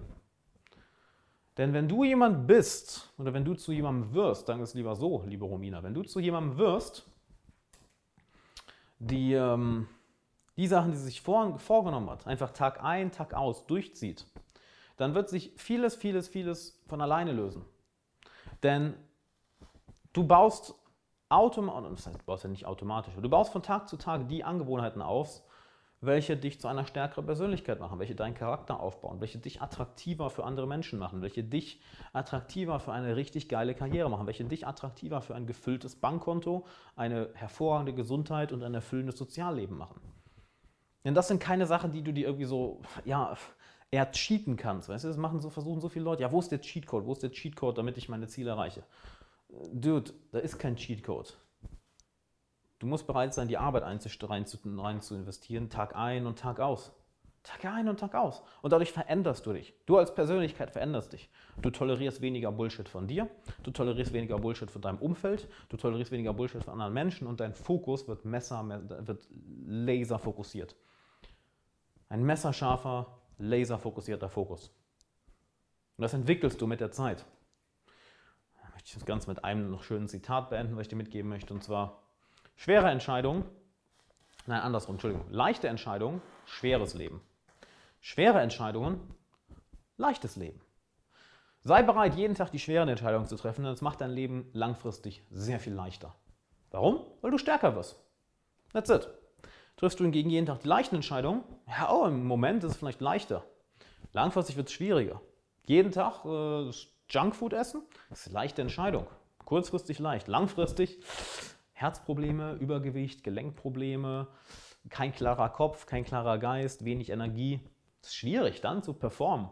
Denn 1.56 1.72
wenn 1.72 1.88
du 1.88 2.04
jemand 2.04 2.46
bist 2.46 3.14
oder 3.18 3.34
wenn 3.34 3.46
du 3.46 3.54
zu 3.54 3.72
jemandem 3.72 4.14
wirst, 4.14 4.50
dann 4.50 4.60
ist 4.60 4.70
es 4.70 4.76
lieber 4.76 4.98
so, 4.98 5.24
liebe 5.26 5.46
Romina, 5.46 5.82
wenn 5.82 5.94
du 5.94 6.04
zu 6.04 6.20
jemandem 6.20 6.58
wirst, 6.58 7.10
die 9.00 9.32
ähm, 9.32 9.88
die 10.58 10.68
Sachen, 10.68 10.92
die 10.92 10.98
sie 10.98 11.06
sich 11.06 11.22
vor, 11.22 11.60
vorgenommen 11.60 12.10
hat, 12.10 12.28
einfach 12.28 12.52
Tag 12.52 12.84
ein, 12.84 13.12
Tag 13.12 13.34
aus 13.34 13.68
durchzieht, 13.68 14.26
dann 14.98 15.14
wird 15.14 15.30
sich 15.30 15.52
vieles, 15.58 15.96
vieles, 15.96 16.28
vieles 16.28 16.82
von 16.88 17.02
alleine 17.02 17.34
lösen. 17.34 17.66
Denn 18.64 18.94
du 20.14 20.26
baust 20.26 20.74
automatisch, 21.30 21.90
das 21.98 22.08
heißt, 22.08 22.22
du 22.22 22.26
baust 22.26 22.44
ja 22.44 22.50
nicht 22.50 22.66
automatisch, 22.66 23.14
du 23.20 23.30
baust 23.30 23.52
von 23.52 23.64
Tag 23.64 23.90
zu 23.90 23.98
Tag 23.98 24.30
die 24.30 24.44
Angewohnheiten 24.44 25.02
auf, 25.02 25.42
welche 26.02 26.38
dich 26.38 26.60
zu 26.62 26.68
einer 26.68 26.86
stärkeren 26.86 27.26
Persönlichkeit 27.26 27.80
machen, 27.80 28.00
welche 28.00 28.16
deinen 28.16 28.36
Charakter 28.36 28.80
aufbauen, 28.80 29.22
welche 29.22 29.40
dich 29.40 29.62
attraktiver 29.62 30.30
für 30.30 30.44
andere 30.44 30.68
Menschen 30.68 31.00
machen, 31.00 31.22
welche 31.22 31.44
dich 31.44 31.82
attraktiver 32.14 32.80
für 32.80 32.92
eine 32.92 33.16
richtig 33.16 33.50
geile 33.50 33.74
Karriere 33.74 34.10
machen, 34.10 34.28
welche 34.28 34.46
dich 34.46 34.68
attraktiver 34.68 35.22
für 35.22 35.36
ein 35.36 35.48
gefülltes 35.48 35.96
Bankkonto, 35.96 36.66
eine 36.96 37.30
hervorragende 37.34 37.94
Gesundheit 37.94 38.52
und 38.52 38.64
ein 38.64 38.74
erfüllendes 38.74 39.18
Sozialleben 39.18 39.78
machen. 39.78 40.00
Denn 41.06 41.14
das 41.14 41.28
sind 41.28 41.40
keine 41.40 41.68
Sachen, 41.68 41.92
die 41.92 42.02
du 42.02 42.12
dir 42.12 42.26
irgendwie 42.26 42.46
so, 42.46 42.82
ja, 43.06 43.38
eher 43.92 44.12
cheaten 44.12 44.58
kannst. 44.58 44.90
Weißt 44.90 45.04
du, 45.04 45.08
das 45.08 45.18
machen 45.18 45.40
so, 45.40 45.50
versuchen 45.50 45.80
so 45.80 45.88
viele 45.88 46.04
Leute. 46.04 46.24
Ja, 46.24 46.32
wo 46.32 46.40
ist 46.40 46.52
der 46.52 46.60
Cheatcode? 46.60 47.06
Wo 47.06 47.14
ist 47.14 47.24
der 47.24 47.32
Cheatcode, 47.32 47.78
damit 47.78 47.98
ich 47.98 48.10
meine 48.10 48.28
Ziele 48.28 48.50
erreiche? 48.50 48.84
Dude, 49.72 50.12
da 50.32 50.40
ist 50.40 50.58
kein 50.58 50.76
Cheatcode. 50.76 51.38
Du 52.80 52.88
musst 52.88 53.08
bereit 53.08 53.34
sein, 53.34 53.48
die 53.48 53.58
Arbeit 53.58 53.84
rein 53.84 54.00
zu 54.02 55.16
investieren, 55.16 55.70
Tag 55.70 55.96
ein 55.96 56.26
und 56.26 56.40
Tag 56.40 56.60
aus. 56.60 56.92
Tag 57.44 57.64
ein 57.66 57.88
und 57.88 58.00
Tag 58.00 58.16
aus. 58.16 58.42
Und 58.64 58.74
dadurch 58.74 58.92
veränderst 58.92 59.46
du 59.46 59.54
dich. 59.54 59.74
Du 59.86 59.98
als 59.98 60.14
Persönlichkeit 60.14 60.72
veränderst 60.72 61.14
dich. 61.14 61.30
Du 61.62 61.70
tolerierst 61.70 62.22
weniger 62.22 62.52
Bullshit 62.52 62.90
von 62.90 63.08
dir, 63.08 63.30
du 63.62 63.70
tolerierst 63.70 64.12
weniger 64.12 64.40
Bullshit 64.40 64.72
von 64.72 64.82
deinem 64.82 64.98
Umfeld, 64.98 65.48
du 65.70 65.78
tolerierst 65.78 66.12
weniger 66.12 66.34
Bullshit 66.34 66.64
von 66.64 66.74
anderen 66.74 66.94
Menschen 66.94 67.28
und 67.28 67.40
dein 67.40 67.54
Fokus 67.54 68.08
wird 68.08 68.26
messer, 68.26 68.68
wird 69.06 69.28
laser 69.66 70.18
fokussiert. 70.18 70.76
Ein 72.16 72.24
messerscharfer, 72.24 73.08
laserfokussierter 73.40 74.30
Fokus. 74.30 74.70
Und 75.98 76.04
das 76.04 76.14
entwickelst 76.14 76.62
du 76.62 76.66
mit 76.66 76.80
der 76.80 76.90
Zeit. 76.90 77.26
Da 78.54 78.70
möchte 78.70 78.88
ich 78.88 78.94
das 78.94 79.06
Ganze 79.06 79.28
mit 79.28 79.44
einem 79.44 79.70
noch 79.70 79.84
schönen 79.84 80.08
Zitat 80.08 80.50
beenden, 80.50 80.78
was 80.78 80.84
ich 80.84 80.88
dir 80.88 80.96
mitgeben 80.96 81.30
möchte. 81.30 81.54
Und 81.54 81.62
zwar, 81.62 82.04
schwere 82.56 82.90
Entscheidungen, 82.90 83.44
nein, 84.46 84.62
andersrum, 84.62 84.96
Entschuldigung, 84.96 85.30
leichte 85.30 85.68
Entscheidungen, 85.68 86.22
schweres 86.46 86.94
Leben. 86.94 87.20
Schwere 88.00 88.40
Entscheidungen, 88.40 89.02
leichtes 89.98 90.38
Leben. 90.38 90.62
Sei 91.64 91.84
bereit, 91.84 92.16
jeden 92.16 92.36
Tag 92.36 92.50
die 92.50 92.60
schweren 92.60 92.88
Entscheidungen 92.88 93.28
zu 93.28 93.36
treffen, 93.36 93.64
denn 93.64 93.74
das 93.74 93.82
macht 93.82 94.00
dein 94.00 94.12
Leben 94.12 94.50
langfristig 94.54 95.22
sehr 95.32 95.60
viel 95.60 95.74
leichter. 95.74 96.16
Warum? 96.72 97.06
Weil 97.20 97.32
du 97.32 97.38
stärker 97.38 97.76
wirst. 97.76 98.02
That's 98.72 98.90
it. 98.90 99.06
Triffst 99.86 100.00
du 100.00 100.04
hingegen 100.04 100.32
jeden 100.32 100.48
Tag 100.48 100.62
die 100.62 100.68
leichten 100.68 100.96
Entscheidungen? 100.96 101.44
Ja, 101.68 101.94
oh, 101.94 102.08
im 102.08 102.26
Moment 102.26 102.64
ist 102.64 102.72
es 102.72 102.78
vielleicht 102.78 103.02
leichter. 103.02 103.46
Langfristig 104.14 104.58
wird 104.58 104.68
es 104.68 104.74
schwieriger. 104.74 105.22
Jeden 105.68 105.92
Tag 105.92 106.26
äh, 106.26 106.72
Junkfood 107.08 107.54
essen, 107.54 107.84
ist 108.10 108.26
eine 108.26 108.34
leichte 108.34 108.64
Entscheidung. 108.64 109.06
Kurzfristig 109.46 110.00
leicht. 110.00 110.28
Langfristig 110.28 110.98
Herzprobleme, 111.74 112.54
Übergewicht, 112.54 113.24
Gelenkprobleme, 113.24 114.28
kein 114.90 115.14
klarer 115.14 115.50
Kopf, 115.50 115.86
kein 115.86 116.04
klarer 116.04 116.40
Geist, 116.40 116.84
wenig 116.84 117.12
Energie. 117.12 117.60
Es 118.02 118.08
ist 118.08 118.16
schwierig 118.16 118.62
dann 118.62 118.82
zu 118.82 118.92
performen. 118.92 119.52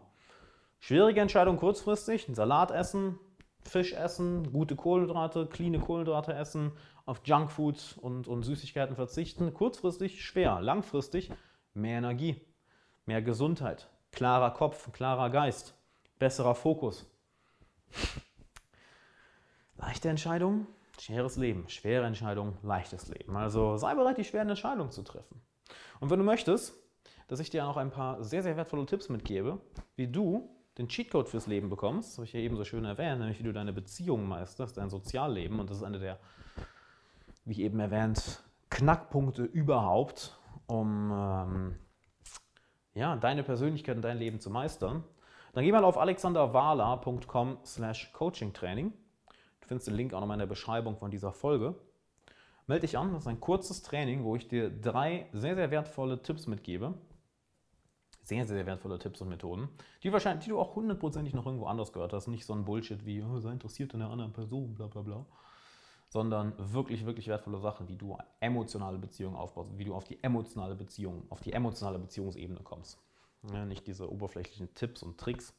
Schwierige 0.80 1.20
Entscheidung 1.20 1.58
kurzfristig, 1.58 2.26
einen 2.26 2.34
Salat 2.34 2.72
essen, 2.72 3.20
Fisch 3.64 3.92
essen, 3.92 4.52
gute 4.52 4.76
Kohlenhydrate, 4.76 5.46
cleane 5.46 5.80
Kohlenhydrate 5.80 6.34
essen, 6.34 6.72
auf 7.06 7.20
Junkfood 7.24 7.98
und, 8.00 8.28
und 8.28 8.42
Süßigkeiten 8.42 8.96
verzichten. 8.96 9.52
Kurzfristig 9.54 10.24
schwer, 10.24 10.60
langfristig 10.60 11.30
mehr 11.72 11.98
Energie, 11.98 12.40
mehr 13.06 13.22
Gesundheit, 13.22 13.88
klarer 14.12 14.52
Kopf, 14.52 14.92
klarer 14.92 15.30
Geist, 15.30 15.74
besserer 16.18 16.54
Fokus. 16.54 17.06
Leichte 19.76 20.08
Entscheidung, 20.08 20.66
schweres 21.00 21.36
Leben. 21.36 21.68
Schwere 21.68 22.06
Entscheidung, 22.06 22.56
leichtes 22.62 23.08
Leben. 23.08 23.36
Also 23.36 23.76
sei 23.76 23.94
bereit, 23.94 24.18
die 24.18 24.24
schweren 24.24 24.48
Entscheidungen 24.48 24.90
zu 24.90 25.02
treffen. 25.02 25.40
Und 26.00 26.10
wenn 26.10 26.18
du 26.18 26.24
möchtest, 26.24 26.74
dass 27.28 27.40
ich 27.40 27.50
dir 27.50 27.66
auch 27.66 27.76
ein 27.76 27.90
paar 27.90 28.22
sehr, 28.22 28.42
sehr 28.42 28.56
wertvolle 28.56 28.86
Tipps 28.86 29.08
mitgebe, 29.08 29.60
wie 29.96 30.08
du 30.08 30.48
den 30.78 30.88
Cheatcode 30.88 31.28
fürs 31.28 31.46
Leben 31.46 31.70
bekommst, 31.70 32.10
das 32.10 32.18
habe 32.18 32.26
ich 32.26 32.32
ja 32.32 32.40
eben 32.40 32.56
so 32.56 32.64
schön 32.64 32.84
erwähnt, 32.84 33.20
nämlich 33.20 33.38
wie 33.38 33.44
du 33.44 33.52
deine 33.52 33.72
Beziehungen 33.72 34.28
meisterst, 34.28 34.76
dein 34.76 34.90
Sozialleben. 34.90 35.60
Und 35.60 35.70
das 35.70 35.78
ist 35.78 35.82
eine 35.84 35.98
der, 35.98 36.18
wie 37.44 37.62
eben 37.62 37.78
erwähnt, 37.78 38.42
Knackpunkte 38.70 39.44
überhaupt, 39.44 40.36
um 40.66 41.12
ähm, 41.12 41.78
ja, 42.94 43.16
deine 43.16 43.42
Persönlichkeit 43.44 43.96
und 43.96 44.02
dein 44.02 44.18
Leben 44.18 44.40
zu 44.40 44.50
meistern. 44.50 45.04
Dann 45.52 45.62
geh 45.62 45.70
mal 45.70 45.84
auf 45.84 45.96
alexanderwala.com 45.98 47.58
slash 47.64 48.12
coachingtraining. 48.12 48.92
Du 49.60 49.68
findest 49.68 49.86
den 49.86 49.94
Link 49.94 50.12
auch 50.12 50.20
nochmal 50.20 50.34
in 50.34 50.40
der 50.40 50.46
Beschreibung 50.46 50.96
von 50.96 51.12
dieser 51.12 51.32
Folge. 51.32 51.76
Melde 52.66 52.82
dich 52.82 52.98
an, 52.98 53.12
das 53.12 53.22
ist 53.22 53.28
ein 53.28 53.40
kurzes 53.40 53.82
Training, 53.82 54.24
wo 54.24 54.36
ich 54.36 54.48
dir 54.48 54.70
drei 54.70 55.26
sehr, 55.32 55.54
sehr 55.54 55.70
wertvolle 55.70 56.22
Tipps 56.22 56.46
mitgebe, 56.46 56.94
sehr, 58.24 58.46
sehr 58.46 58.64
wertvolle 58.66 58.98
Tipps 58.98 59.20
und 59.20 59.28
Methoden, 59.28 59.68
die, 60.02 60.12
wahrscheinlich, 60.12 60.44
die 60.44 60.50
du 60.50 60.58
auch 60.58 60.74
hundertprozentig 60.74 61.34
noch 61.34 61.46
irgendwo 61.46 61.66
anders 61.66 61.92
gehört 61.92 62.12
hast. 62.12 62.26
Nicht 62.26 62.46
so 62.46 62.54
ein 62.54 62.64
Bullshit 62.64 63.04
wie, 63.04 63.22
oh, 63.22 63.38
sei 63.38 63.52
interessiert 63.52 63.92
in 63.94 64.02
einer 64.02 64.10
anderen 64.10 64.32
Person, 64.32 64.74
bla 64.74 64.86
bla 64.86 65.02
bla. 65.02 65.26
Sondern 66.08 66.54
wirklich, 66.58 67.06
wirklich 67.06 67.28
wertvolle 67.28 67.58
Sachen, 67.58 67.88
wie 67.88 67.96
du 67.96 68.16
emotionale 68.40 68.98
Beziehungen 68.98 69.36
aufbaust, 69.36 69.70
wie 69.76 69.84
du 69.84 69.94
auf 69.94 70.04
die 70.04 70.22
emotionale 70.22 70.74
Beziehung, 70.74 71.24
auf 71.28 71.40
die 71.40 71.52
emotionale 71.52 71.98
Beziehungsebene 71.98 72.60
kommst. 72.60 72.98
Ja, 73.52 73.66
nicht 73.66 73.86
diese 73.86 74.10
oberflächlichen 74.10 74.72
Tipps 74.74 75.02
und 75.02 75.18
Tricks. 75.18 75.54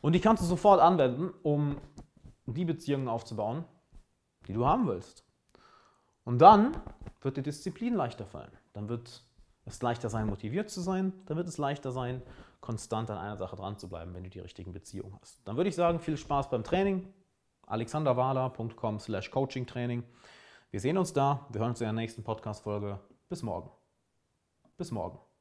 Und 0.00 0.14
die 0.14 0.20
kannst 0.20 0.42
du 0.42 0.46
sofort 0.46 0.80
anwenden, 0.80 1.32
um 1.42 1.80
die 2.46 2.64
Beziehungen 2.64 3.08
aufzubauen, 3.08 3.64
die 4.46 4.52
du 4.52 4.66
haben 4.66 4.86
willst. 4.86 5.24
Und 6.24 6.38
dann 6.38 6.76
wird 7.20 7.36
die 7.36 7.42
Disziplin 7.42 7.94
leichter 7.94 8.26
fallen. 8.26 8.52
Dann 8.72 8.88
wird 8.88 9.22
es 9.66 9.80
leichter 9.82 10.10
sein, 10.10 10.26
motiviert 10.26 10.70
zu 10.70 10.80
sein. 10.80 11.12
Dann 11.26 11.36
wird 11.36 11.48
es 11.48 11.58
leichter 11.58 11.90
sein, 11.90 12.22
konstant 12.60 13.10
an 13.10 13.18
einer 13.18 13.36
Sache 13.36 13.56
dran 13.56 13.78
zu 13.78 13.88
bleiben, 13.88 14.14
wenn 14.14 14.24
du 14.24 14.30
die 14.30 14.40
richtigen 14.40 14.72
Beziehungen 14.72 15.16
hast. 15.20 15.40
Dann 15.46 15.56
würde 15.56 15.68
ich 15.68 15.74
sagen, 15.74 16.00
viel 16.00 16.16
Spaß 16.16 16.50
beim 16.50 16.64
Training. 16.64 17.12
alexanderwala.com 17.66 19.00
slash 19.00 19.30
coachingtraining. 19.30 20.04
Wir 20.70 20.80
sehen 20.80 20.98
uns 20.98 21.12
da. 21.12 21.46
Wir 21.50 21.60
hören 21.60 21.70
uns 21.70 21.80
in 21.80 21.86
der 21.86 21.92
nächsten 21.92 22.22
Podcast-Folge. 22.22 22.98
Bis 23.28 23.42
morgen. 23.42 23.70
Bis 24.76 24.90
morgen. 24.90 25.33